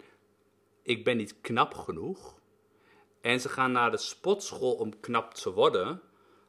ik 0.83 1.05
ben 1.05 1.17
niet 1.17 1.41
knap 1.41 1.75
genoeg, 1.75 2.35
en 3.21 3.41
ze 3.41 3.49
gaan 3.49 3.73
naar 3.73 3.91
de 3.91 3.97
sportschool 3.97 4.73
om 4.73 5.01
knap 5.01 5.35
te 5.35 5.53
worden, 5.53 6.01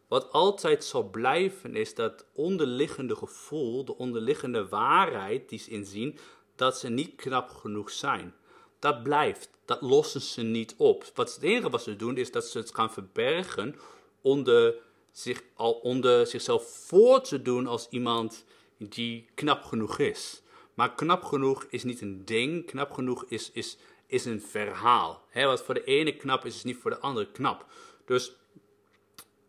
wat 0.08 0.32
altijd 0.32 0.84
zal 0.84 1.10
blijven 1.10 1.76
is 1.76 1.96
dat 1.96 2.26
onderliggende 2.34 3.16
gevoel, 3.16 3.86
de 3.86 3.98
onderliggende 3.98 4.68
waarheid 4.68 5.50
die 5.50 5.60
ze 5.60 5.70
inzien, 5.70 6.18
dat 6.56 6.80
ze 6.80 6.90
niet 6.90 7.16
knap 7.16 7.50
genoeg 7.50 7.92
zijn. 7.92 8.34
Dat 8.80 9.04
blijft, 9.04 9.50
dat 9.66 9.82
lossen 9.82 10.22
ze 10.22 10.42
niet 10.42 10.76
op. 10.78 11.12
Wat 11.16 11.34
het 11.34 11.44
enige 11.44 11.70
wat 11.70 11.84
ze 11.84 11.96
doen 11.96 12.18
is 12.18 12.32
dat 12.32 12.46
ze 12.46 12.58
het 12.58 12.76
gaan 12.76 12.92
verbergen 12.94 13.76
onder 14.22 14.76
zich 15.12 15.44
al 15.54 15.72
onder 15.72 16.28
zichzelf 16.28 16.68
voor 16.68 17.22
te 17.22 17.42
doen 17.42 17.68
als 17.68 17.88
iemand 17.90 18.46
die 18.78 19.30
knap 19.34 19.64
genoeg 19.64 20.00
is. 20.00 20.42
Maar 20.74 20.94
knap 20.94 21.24
genoeg 21.24 21.66
is 21.70 21.84
niet 21.84 22.02
een 22.02 22.26
ding, 22.26 22.66
knap 22.66 22.92
genoeg 22.92 23.26
is, 23.28 23.52
is, 23.52 23.78
is 24.08 24.26
een 24.26 24.42
verhaal. 24.42 25.24
Wat 25.34 25.64
voor 25.64 25.74
de 25.74 25.84
ene 25.84 26.16
knap 26.16 26.46
is, 26.46 26.56
is 26.56 26.64
niet 26.64 26.78
voor 26.78 26.92
de 26.92 27.00
andere 27.00 27.32
knap. 27.32 27.66
Dus 28.06 28.36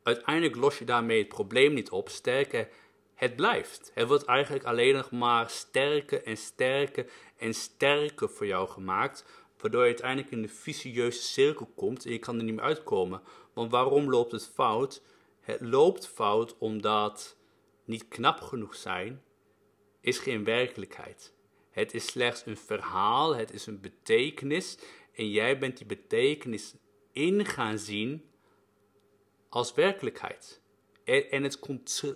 uiteindelijk 0.08 0.56
los 0.56 0.78
je 0.78 0.84
daarmee 0.84 1.18
het 1.18 1.28
probleem 1.28 1.74
niet 1.74 1.90
op. 1.90 2.08
Sterker, 2.08 2.68
het 3.14 3.36
blijft. 3.36 3.90
Het 3.94 4.08
wordt 4.08 4.24
eigenlijk 4.24 4.64
alleen 4.64 4.94
nog 4.94 5.10
maar 5.10 5.50
sterker 5.50 6.22
en 6.22 6.36
sterker 6.36 7.10
en 7.36 7.54
sterker 7.54 8.28
voor 8.28 8.46
jou 8.46 8.68
gemaakt. 8.68 9.24
Waardoor 9.58 9.80
je 9.80 9.86
uiteindelijk 9.86 10.30
in 10.30 10.42
de 10.42 10.48
vicieuze 10.48 11.22
cirkel 11.22 11.70
komt 11.74 12.04
en 12.04 12.12
je 12.12 12.18
kan 12.18 12.38
er 12.38 12.44
niet 12.44 12.54
meer 12.54 12.64
uitkomen. 12.64 13.22
Want 13.52 13.70
waarom 13.70 14.10
loopt 14.10 14.32
het 14.32 14.50
fout? 14.54 15.02
Het 15.40 15.60
loopt 15.60 16.06
fout 16.06 16.58
omdat 16.58 17.36
niet 17.84 18.08
knap 18.08 18.40
genoeg 18.40 18.74
zijn 18.74 19.22
is 20.00 20.18
geen 20.18 20.44
werkelijkheid. 20.44 21.34
Het 21.70 21.94
is 21.94 22.06
slechts 22.06 22.46
een 22.46 22.56
verhaal, 22.56 23.36
het 23.36 23.52
is 23.52 23.66
een 23.66 23.80
betekenis 23.80 24.78
en 25.12 25.30
jij 25.30 25.58
bent 25.58 25.76
die 25.76 25.86
betekenis 25.86 26.74
in 27.12 27.44
gaan 27.44 27.78
zien 27.78 28.27
als 29.48 29.74
werkelijkheid. 29.74 30.60
En, 31.04 31.42
het 31.42 31.58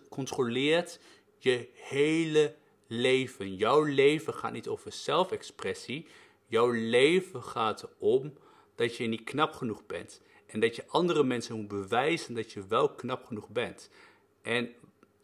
controleert 0.08 0.98
je 1.38 1.68
hele 1.74 2.54
leven. 2.86 3.56
Jouw 3.56 3.82
leven 3.82 4.34
gaat 4.34 4.52
niet 4.52 4.68
over 4.68 4.92
zelfexpressie. 4.92 6.06
Jouw 6.46 6.70
leven 6.70 7.42
gaat 7.42 7.82
erom 7.82 8.32
dat 8.74 8.96
je 8.96 9.06
niet 9.06 9.24
knap 9.24 9.52
genoeg 9.52 9.86
bent. 9.86 10.20
En 10.46 10.60
dat 10.60 10.76
je 10.76 10.84
andere 10.86 11.24
mensen 11.24 11.56
moet 11.56 11.68
bewijzen 11.68 12.34
dat 12.34 12.52
je 12.52 12.66
wel 12.66 12.88
knap 12.88 13.24
genoeg 13.24 13.48
bent. 13.48 13.90
En 14.42 14.74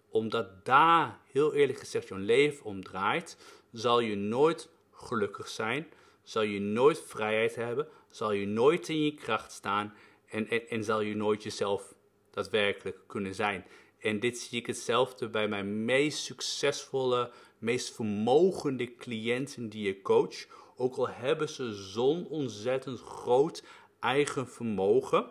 omdat 0.08 0.64
daar 0.64 1.20
heel 1.32 1.54
eerlijk 1.54 1.78
gezegd 1.78 2.08
jouw 2.08 2.18
leven 2.18 2.64
om 2.64 2.84
draait, 2.84 3.36
zal 3.72 4.00
je 4.00 4.16
nooit 4.16 4.68
gelukkig 4.92 5.48
zijn, 5.48 5.88
zal 6.22 6.42
je 6.42 6.60
nooit 6.60 7.00
vrijheid 7.00 7.54
hebben, 7.54 7.88
zal 8.10 8.32
je 8.32 8.46
nooit 8.46 8.88
in 8.88 9.04
je 9.04 9.14
kracht 9.14 9.52
staan 9.52 9.94
en, 10.26 10.48
en, 10.48 10.68
en 10.68 10.84
zal 10.84 11.00
je 11.00 11.16
nooit 11.16 11.42
jezelf 11.42 11.94
daadwerkelijk 12.30 12.98
kunnen 13.06 13.34
zijn. 13.34 13.66
En 13.98 14.20
dit 14.20 14.38
zie 14.38 14.58
ik 14.58 14.66
hetzelfde 14.66 15.28
bij 15.28 15.48
mijn 15.48 15.84
meest 15.84 16.18
succesvolle, 16.18 17.30
meest 17.58 17.94
vermogende 17.94 18.94
cliënten 18.94 19.68
die 19.68 19.88
ik 19.88 20.02
coach. 20.02 20.46
Ook 20.76 20.96
al 20.96 21.08
hebben 21.08 21.48
ze 21.48 21.72
zo'n 21.72 22.26
ontzettend 22.26 23.00
groot 23.00 23.62
eigen 24.00 24.48
vermogen. 24.48 25.26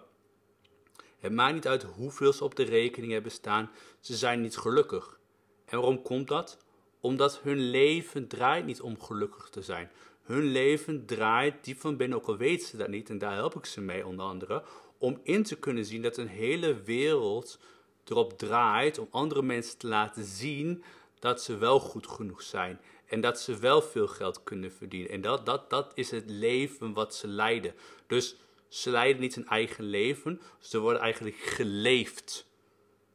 Het 1.19 1.31
maakt 1.31 1.53
niet 1.53 1.67
uit 1.67 1.83
hoeveel 1.83 2.33
ze 2.33 2.43
op 2.43 2.55
de 2.55 2.63
rekening 2.63 3.11
hebben 3.11 3.31
staan, 3.31 3.71
ze 3.99 4.15
zijn 4.15 4.41
niet 4.41 4.57
gelukkig. 4.57 5.19
En 5.65 5.77
waarom 5.77 6.01
komt 6.01 6.27
dat? 6.27 6.57
Omdat 6.99 7.39
hun 7.39 7.69
leven 7.69 8.27
draait 8.27 8.65
niet 8.65 8.81
om 8.81 9.01
gelukkig 9.01 9.49
te 9.49 9.61
zijn. 9.61 9.91
Hun 10.23 10.43
leven 10.43 11.05
draait 11.05 11.63
diep 11.63 11.79
van 11.79 11.97
binnen, 11.97 12.17
ook 12.17 12.27
al 12.27 12.37
weten 12.37 12.67
ze 12.67 12.77
dat 12.77 12.87
niet, 12.87 13.09
en 13.09 13.17
daar 13.17 13.33
help 13.33 13.55
ik 13.55 13.65
ze 13.65 13.81
mee 13.81 14.05
onder 14.05 14.25
andere, 14.25 14.63
om 14.97 15.19
in 15.23 15.43
te 15.43 15.55
kunnen 15.55 15.85
zien 15.85 16.01
dat 16.01 16.17
een 16.17 16.27
hele 16.27 16.81
wereld 16.81 17.59
erop 18.05 18.37
draait 18.37 18.97
om 18.97 19.07
andere 19.11 19.41
mensen 19.41 19.77
te 19.77 19.87
laten 19.87 20.23
zien 20.23 20.83
dat 21.19 21.43
ze 21.43 21.57
wel 21.57 21.79
goed 21.79 22.07
genoeg 22.07 22.41
zijn. 22.41 22.79
En 23.05 23.21
dat 23.21 23.39
ze 23.39 23.57
wel 23.57 23.81
veel 23.81 24.07
geld 24.07 24.43
kunnen 24.43 24.71
verdienen. 24.71 25.11
En 25.11 25.21
dat, 25.21 25.45
dat, 25.45 25.69
dat 25.69 25.91
is 25.95 26.11
het 26.11 26.29
leven 26.29 26.93
wat 26.93 27.15
ze 27.15 27.27
leiden. 27.27 27.73
Dus 28.07 28.35
ze 28.67 28.89
leiden 28.89 29.21
niet 29.21 29.35
hun 29.35 29.47
eigen 29.47 29.83
leven, 29.83 30.41
ze 30.59 30.79
worden 30.79 31.01
eigenlijk 31.01 31.37
geleefd 31.37 32.45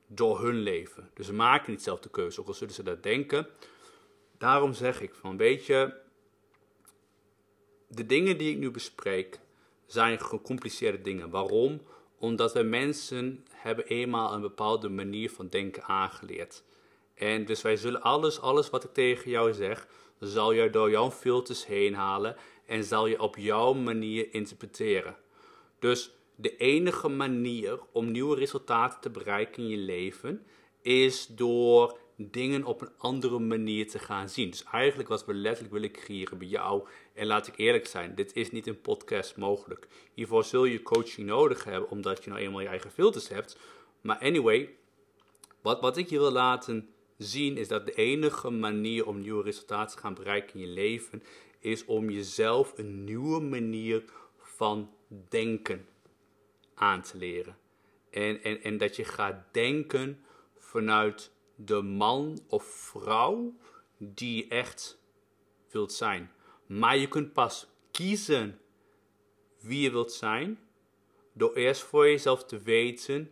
door 0.07 0.41
hun 0.41 0.59
leven. 0.59 1.11
Dus 1.15 1.27
ze 1.27 1.33
maken 1.33 1.71
niet 1.71 1.83
zelf 1.83 2.01
de 2.01 2.11
keuze, 2.11 2.41
ook 2.41 2.47
al 2.47 2.55
zullen 2.55 2.75
ze 2.75 2.83
dat 2.83 3.03
denken. 3.03 3.47
Daarom 4.39 4.73
zeg 4.73 5.01
ik 5.01 5.15
van, 5.15 5.37
weet 5.37 5.67
je, 5.67 5.95
de 7.89 8.07
dingen 8.07 8.39
die 8.39 8.51
ik 8.51 8.59
nu 8.59 8.71
bespreek 8.71 9.39
zijn 9.93 10.21
gecompliceerde 10.21 11.01
dingen. 11.01 11.31
Waarom? 11.31 11.81
Omdat 12.19 12.53
wij 12.53 12.65
mensen 12.65 13.45
hebben 13.51 13.87
eenmaal 13.87 14.33
een 14.33 14.41
bepaalde 14.41 14.89
manier 14.89 15.31
van 15.31 15.49
denken 15.49 15.83
aangeleerd. 15.85 16.65
En 17.15 17.45
dus 17.45 17.63
wij 17.63 17.77
zullen 17.77 18.03
alles, 18.03 18.41
alles 18.41 18.71
wat 18.71 18.85
ik 18.85 18.93
tegen 18.93 19.31
jou 19.31 19.53
zeg, 19.53 19.89
zal 20.19 20.53
je 20.53 20.71
door 20.71 20.91
jouw 20.91 21.11
filters 21.11 21.67
heen 21.67 21.95
halen 21.95 22.37
en 22.67 22.85
zal 22.85 23.07
je 23.07 23.21
op 23.21 23.37
jouw 23.37 23.73
manier 23.73 24.35
interpreteren. 24.35 25.17
Dus 25.79 26.11
de 26.37 26.57
enige 26.57 27.09
manier 27.09 27.79
om 27.93 28.11
nieuwe 28.11 28.37
resultaten 28.37 29.01
te 29.01 29.11
bereiken 29.11 29.63
in 29.63 29.69
je 29.69 29.77
leven 29.77 30.47
is 30.83 31.27
door 31.27 31.99
dingen 32.17 32.65
op 32.65 32.81
een 32.81 32.93
andere 32.99 33.39
manier 33.39 33.89
te 33.89 33.99
gaan 33.99 34.29
zien. 34.29 34.51
Dus 34.51 34.65
eigenlijk 34.65 35.09
wat 35.09 35.25
we 35.25 35.35
letterlijk 35.35 35.75
willen 35.75 35.91
creëren 35.91 36.39
bij 36.39 36.47
jou. 36.47 36.89
En 37.15 37.27
laat 37.27 37.47
ik 37.47 37.57
eerlijk 37.57 37.87
zijn, 37.87 38.15
dit 38.15 38.37
is 38.37 38.51
niet 38.51 38.67
een 38.67 38.81
podcast 38.81 39.37
mogelijk. 39.37 39.89
Hiervoor 40.15 40.45
zul 40.45 40.65
je 40.65 40.83
coaching 40.83 41.27
nodig 41.27 41.65
hebben, 41.65 41.91
omdat 41.91 42.25
je 42.25 42.31
nou 42.31 42.43
eenmaal 42.43 42.61
je 42.61 42.69
eigen 42.69 42.91
filters 42.91 43.29
hebt. 43.29 43.59
Maar 44.01 44.19
anyway, 44.19 44.75
wat, 45.63 45.81
wat 45.81 45.97
ik 45.97 46.09
je 46.09 46.19
wil 46.19 46.33
laten 46.33 46.89
zien 47.19 47.57
is 47.57 47.69
dat 47.69 47.87
de 47.87 47.95
enige 47.95 48.51
manier 48.51 49.07
om 49.07 49.21
nieuwe 49.21 49.43
resultaten 49.43 49.97
te 49.97 50.03
gaan 50.03 50.15
bereiken 50.15 50.55
in 50.55 50.67
je 50.67 50.73
leven 50.73 51.23
is 51.59 51.85
om 51.85 52.11
jezelf 52.11 52.73
een 52.77 53.05
nieuwe 53.05 53.41
manier 53.41 54.05
van 54.39 54.91
denken 55.29 55.87
aan 56.75 57.03
te 57.03 57.19
leren. 57.19 57.57
En, 58.11 58.43
en, 58.43 58.63
en 58.63 58.79
dat 58.79 58.97
je 58.97 59.05
gaat 59.05 59.45
denken 59.53 60.25
vanuit 60.59 61.31
de 61.65 61.83
man 61.83 62.41
of 62.49 62.65
vrouw 62.65 63.55
die 63.99 64.37
je 64.37 64.49
echt 64.49 64.99
wilt 65.71 65.93
zijn. 65.93 66.31
Maar 66.67 66.97
je 66.97 67.09
kunt 67.09 67.33
pas 67.33 67.67
kiezen 67.91 68.61
wie 69.61 69.81
je 69.81 69.91
wilt 69.91 70.13
zijn 70.13 70.59
door 71.33 71.55
eerst 71.55 71.83
voor 71.83 72.09
jezelf 72.09 72.45
te 72.45 72.59
weten 72.59 73.31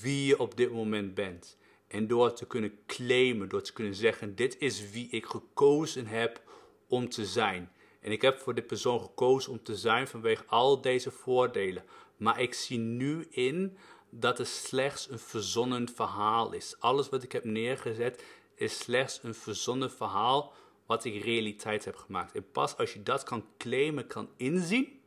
wie 0.00 0.26
je 0.26 0.38
op 0.38 0.56
dit 0.56 0.72
moment 0.72 1.14
bent. 1.14 1.58
En 1.88 2.06
door 2.06 2.32
te 2.32 2.46
kunnen 2.46 2.78
claimen, 2.86 3.48
door 3.48 3.62
te 3.62 3.72
kunnen 3.72 3.94
zeggen: 3.94 4.34
Dit 4.34 4.58
is 4.58 4.90
wie 4.90 5.08
ik 5.10 5.26
gekozen 5.26 6.06
heb 6.06 6.42
om 6.88 7.08
te 7.08 7.26
zijn. 7.26 7.72
En 8.00 8.12
ik 8.12 8.22
heb 8.22 8.38
voor 8.38 8.54
dit 8.54 8.66
persoon 8.66 9.00
gekozen 9.00 9.52
om 9.52 9.62
te 9.62 9.76
zijn 9.76 10.08
vanwege 10.08 10.44
al 10.46 10.80
deze 10.80 11.10
voordelen. 11.10 11.84
Maar 12.16 12.40
ik 12.40 12.54
zie 12.54 12.78
nu 12.78 13.26
in 13.30 13.76
dat 14.10 14.38
het 14.38 14.48
slechts 14.48 15.10
een 15.10 15.18
verzonnen 15.18 15.88
verhaal 15.88 16.52
is. 16.52 16.74
Alles 16.78 17.08
wat 17.08 17.22
ik 17.22 17.32
heb 17.32 17.44
neergezet 17.44 18.24
is 18.54 18.78
slechts 18.78 19.20
een 19.22 19.34
verzonnen 19.34 19.90
verhaal 19.90 20.52
wat 20.86 21.04
ik 21.04 21.24
realiteit 21.24 21.84
heb 21.84 21.96
gemaakt. 21.96 22.34
En 22.34 22.50
pas 22.52 22.76
als 22.76 22.92
je 22.92 23.02
dat 23.02 23.22
kan 23.22 23.44
claimen, 23.58 24.06
kan 24.06 24.28
inzien, 24.36 25.00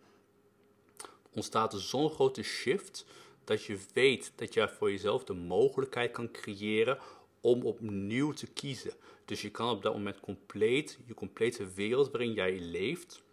ontstaat 1.34 1.74
er 1.74 1.82
zo'n 1.82 2.10
grote 2.10 2.44
shift 2.44 3.06
dat 3.44 3.64
je 3.64 3.80
weet 3.94 4.32
dat 4.36 4.54
je 4.54 4.70
voor 4.70 4.92
jezelf 4.92 5.24
de 5.24 5.34
mogelijkheid 5.34 6.12
kan 6.12 6.32
creëren 6.32 6.98
om 7.42 7.64
opnieuw 7.64 8.32
te 8.32 8.48
kiezen. 8.48 8.94
Dus 9.26 9.42
je 9.42 9.52
kan 9.52 9.70
op 9.70 9.82
dat 9.82 9.94
moment 9.94 10.20
compleet, 10.20 11.00
je 11.06 11.14
complete 11.14 11.74
wereld 11.74 12.12
waarin 12.12 12.34
jij 12.34 12.60
leeft, 12.60 13.24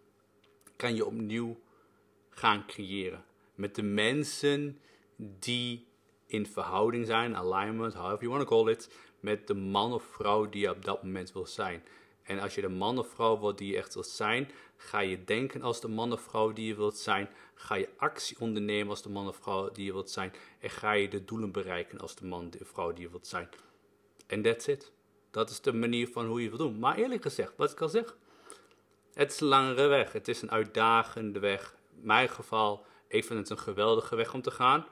kan 0.77 0.95
je 0.95 1.07
opnieuw 1.07 1.61
gaan 2.29 2.67
creëren. 2.67 3.25
Met 3.55 3.75
de 3.75 3.83
mensen 3.83 4.81
die 5.39 5.87
in 6.27 6.47
verhouding 6.47 7.07
zijn, 7.07 7.37
alignment, 7.37 7.95
however 7.95 8.23
you 8.23 8.31
want 8.31 8.49
to 8.49 8.57
call 8.57 8.73
it, 8.73 8.91
met 9.21 9.47
de 9.47 9.55
man 9.55 9.93
of 9.93 10.03
vrouw 10.03 10.49
die 10.49 10.61
je 10.61 10.71
op 10.71 10.85
dat 10.85 11.03
moment 11.03 11.33
wil 11.33 11.47
zijn. 11.47 11.83
En 12.23 12.39
als 12.39 12.55
je 12.55 12.61
de 12.61 12.69
man 12.69 12.99
of 12.99 13.09
vrouw 13.09 13.39
wordt 13.39 13.59
die 13.59 13.73
je 13.73 13.77
echt 13.77 13.95
wilt 13.95 14.07
zijn, 14.07 14.51
ga 14.77 14.99
je 14.99 15.25
denken 15.25 15.63
als 15.63 15.81
de 15.81 15.89
man 15.89 16.13
of 16.13 16.21
vrouw 16.21 16.53
die 16.53 16.67
je 16.67 16.75
wilt 16.75 16.99
zijn. 16.99 17.29
Ga 17.55 17.75
je 17.75 17.89
actie 17.97 18.37
ondernemen 18.41 18.91
als 18.91 19.03
de 19.03 19.09
man 19.09 19.29
of 19.29 19.37
vrouw 19.37 19.71
die 19.71 19.85
je 19.85 19.93
wilt 19.93 20.11
zijn. 20.11 20.33
En 20.59 20.71
ga 20.71 20.93
je 20.93 21.09
de 21.09 21.25
doelen 21.25 21.53
bereiken 21.53 21.99
als 21.99 22.15
de 22.15 22.27
man 22.27 22.53
of 22.61 22.69
vrouw 22.69 22.93
die 22.93 23.03
je 23.03 23.11
wilt 23.11 23.27
zijn. 23.27 23.49
En 24.27 24.43
that's 24.43 24.67
it. 24.67 24.93
Dat 25.31 25.51
is 25.51 25.61
de 25.61 25.73
manier 25.73 26.09
van 26.09 26.27
hoe 26.27 26.43
je 26.43 26.49
wilt 26.49 26.61
doen. 26.61 26.79
Maar 26.79 26.97
eerlijk 26.97 27.23
gezegd, 27.23 27.53
wat 27.57 27.71
ik 27.71 27.81
al 27.81 27.89
zeg, 27.89 28.17
het 29.15 29.33
is 29.33 29.41
een 29.41 29.47
langere 29.47 29.87
weg. 29.87 30.13
Het 30.13 30.29
is 30.29 30.43
een 30.43 30.51
uitdagende 30.51 31.39
weg. 31.39 31.75
In 31.97 32.07
mijn 32.07 32.29
geval, 32.29 32.85
ik 33.09 33.25
vind 33.25 33.39
het 33.39 33.51
een 33.51 33.59
geweldige 33.59 34.17
weg 34.17 34.35
om 34.35 34.43
te 34.43 34.51
gaan. 34.51 34.87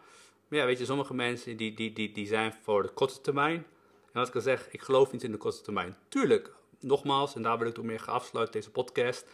Maar 0.48 0.58
ja, 0.58 0.66
weet 0.66 0.78
je, 0.78 0.84
sommige 0.84 1.14
mensen 1.14 1.56
die, 1.56 1.74
die, 1.74 1.92
die, 1.92 2.12
die 2.12 2.26
zijn 2.26 2.52
voor 2.62 2.82
de 2.82 2.88
korte 2.88 3.20
termijn. 3.20 3.66
En 4.12 4.12
wat 4.12 4.28
ik 4.28 4.34
al 4.34 4.40
zeg, 4.40 4.68
ik 4.70 4.82
geloof 4.82 5.12
niet 5.12 5.22
in 5.22 5.32
de 5.32 5.36
korte 5.36 5.60
termijn. 5.60 5.96
Tuurlijk, 6.08 6.52
nogmaals, 6.80 7.34
en 7.34 7.42
daar 7.42 7.58
wil 7.58 7.68
ik 7.68 7.78
ook 7.78 7.84
mee 7.84 7.98
gaan 7.98 8.14
afsluiten, 8.14 8.54
deze 8.54 8.70
podcast. 8.70 9.26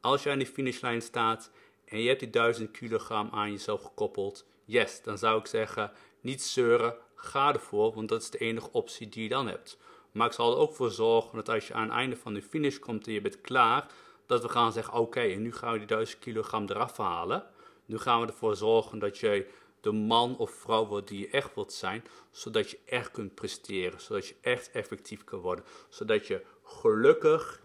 Als 0.00 0.22
je 0.22 0.30
aan 0.30 0.38
die 0.38 0.46
finishlijn 0.46 1.02
staat 1.02 1.50
en 1.84 2.00
je 2.00 2.08
hebt 2.08 2.20
die 2.20 2.30
1000 2.30 2.70
kilogram 2.70 3.28
aan 3.30 3.50
jezelf 3.50 3.82
gekoppeld, 3.82 4.46
yes, 4.64 5.02
dan 5.02 5.18
zou 5.18 5.38
ik 5.38 5.46
zeggen, 5.46 5.92
niet 6.20 6.42
zeuren, 6.42 6.96
ga 7.14 7.52
ervoor, 7.52 7.94
want 7.94 8.08
dat 8.08 8.22
is 8.22 8.30
de 8.30 8.38
enige 8.38 8.72
optie 8.72 9.08
die 9.08 9.22
je 9.22 9.28
dan 9.28 9.48
hebt. 9.48 9.78
Maar 10.12 10.26
ik 10.26 10.32
zal 10.32 10.52
er 10.52 10.58
ook 10.58 10.74
voor 10.74 10.90
zorgen 10.90 11.36
dat 11.36 11.48
als 11.48 11.66
je 11.66 11.74
aan 11.74 11.88
het 11.88 11.92
einde 11.92 12.16
van 12.16 12.34
de 12.34 12.42
finish 12.42 12.78
komt 12.78 13.06
en 13.06 13.12
je 13.12 13.20
bent 13.20 13.40
klaar, 13.40 13.86
dat 14.26 14.42
we 14.42 14.48
gaan 14.48 14.72
zeggen, 14.72 14.94
oké, 14.94 15.20
en 15.20 15.42
nu 15.42 15.52
gaan 15.52 15.72
we 15.72 15.78
die 15.78 15.86
1000 15.86 16.18
kilogram 16.18 16.64
eraf 16.68 16.96
halen. 16.96 17.44
Nu 17.86 17.98
gaan 17.98 18.20
we 18.20 18.26
ervoor 18.26 18.56
zorgen 18.56 18.98
dat 18.98 19.18
je 19.18 19.46
de 19.80 19.92
man 19.92 20.36
of 20.36 20.50
vrouw 20.50 20.86
wordt 20.86 21.08
die 21.08 21.18
je 21.18 21.28
echt 21.28 21.54
wilt 21.54 21.72
zijn, 21.72 22.04
zodat 22.30 22.70
je 22.70 22.78
echt 22.84 23.10
kunt 23.10 23.34
presteren, 23.34 24.00
zodat 24.00 24.26
je 24.26 24.34
echt 24.40 24.70
effectief 24.70 25.24
kan 25.24 25.38
worden, 25.38 25.64
zodat 25.88 26.26
je 26.26 26.44
gelukkig, 26.62 27.62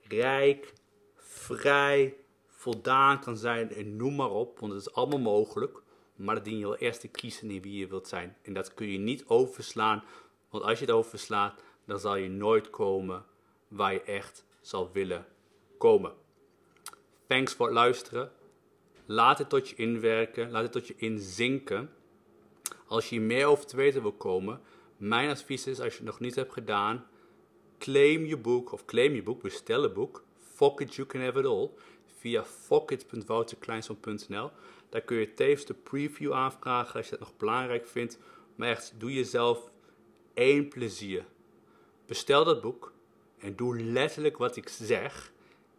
rijk, 0.00 0.72
vrij, 1.16 2.16
voldaan 2.46 3.20
kan 3.20 3.36
zijn 3.36 3.74
en 3.74 3.96
noem 3.96 4.14
maar 4.14 4.30
op, 4.30 4.58
want 4.58 4.72
het 4.72 4.80
is 4.80 4.92
allemaal 4.92 5.18
mogelijk. 5.18 5.82
Maar 6.16 6.34
dan 6.34 6.44
dien 6.44 6.58
je 6.58 6.64
wel 6.64 6.76
eerst 6.76 7.00
te 7.00 7.08
kiezen 7.08 7.50
in 7.50 7.62
wie 7.62 7.78
je 7.78 7.86
wilt 7.86 8.08
zijn. 8.08 8.36
En 8.42 8.52
dat 8.52 8.74
kun 8.74 8.86
je 8.86 8.98
niet 8.98 9.24
overslaan, 9.26 10.04
want 10.50 10.64
als 10.64 10.78
je 10.78 10.84
het 10.84 10.94
overslaat, 10.94 11.62
dan 11.86 11.98
zal 11.98 12.16
je 12.16 12.28
nooit 12.28 12.70
komen 12.70 13.24
waar 13.68 13.92
je 13.92 14.02
echt 14.02 14.44
zal 14.60 14.92
willen 14.92 15.26
komen. 15.78 16.12
Thanks 17.26 17.54
voor 17.54 17.66
het 17.66 17.74
luisteren. 17.74 18.32
Laat 19.10 19.38
het 19.38 19.48
tot 19.48 19.68
je 19.68 19.74
inwerken, 19.74 20.50
laat 20.50 20.62
het 20.62 20.72
tot 20.72 20.86
je 20.86 20.94
inzinken. 20.96 21.90
Als 22.86 23.08
je 23.08 23.20
meer 23.20 23.46
over 23.46 23.66
te 23.66 23.76
weten 23.76 24.02
wil 24.02 24.12
komen, 24.12 24.60
mijn 24.96 25.30
advies 25.30 25.66
is 25.66 25.80
als 25.80 25.92
je 25.92 25.98
het 25.98 26.06
nog 26.06 26.20
niet 26.20 26.34
hebt 26.34 26.52
gedaan, 26.52 27.06
claim 27.78 28.24
je 28.24 28.36
boek 28.36 28.72
of 28.72 28.84
claim 28.84 29.14
je 29.14 29.22
boek, 29.22 29.42
bestel 29.42 29.84
een 29.84 29.92
boek. 29.92 30.24
Fuck 30.54 30.80
it, 30.80 30.94
you 30.94 31.08
can 31.08 31.20
have 31.20 31.38
it 31.38 31.46
all. 31.46 31.70
Via 32.18 32.44
fuckit.wouterkleinson.nl. 32.44 34.50
Daar 34.88 35.00
kun 35.00 35.16
je 35.16 35.34
tevens 35.34 35.66
de 35.66 35.74
preview 35.74 36.32
aanvragen 36.32 36.94
als 36.94 37.04
je 37.04 37.10
dat 37.10 37.20
nog 37.20 37.36
belangrijk 37.36 37.86
vindt. 37.86 38.18
Maar 38.54 38.68
echt, 38.68 38.94
doe 38.98 39.12
jezelf 39.12 39.70
één 40.34 40.68
plezier. 40.68 41.24
Bestel 42.06 42.44
dat 42.44 42.60
boek 42.60 42.92
en 43.38 43.56
doe 43.56 43.82
letterlijk 43.82 44.36
wat 44.36 44.56
ik 44.56 44.68
zeg. 44.68 45.32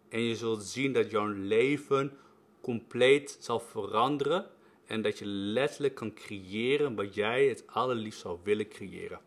En 0.10 0.22
je 0.22 0.36
zult 0.36 0.64
zien 0.64 0.94
dat 0.94 1.12
jouw 1.12 1.28
leven 1.28 2.18
compleet 2.62 3.38
zal 3.40 3.60
veranderen. 3.60 4.46
En 4.86 5.02
dat 5.02 5.20
je 5.20 5.26
letterlijk 5.26 5.96
kan 5.96 6.14
creëren 6.14 6.96
wat 6.96 7.16
jij 7.16 7.48
het 7.48 7.64
allerliefst 7.68 8.22
zou 8.22 8.40
willen 8.44 8.68
creëren. 8.68 9.20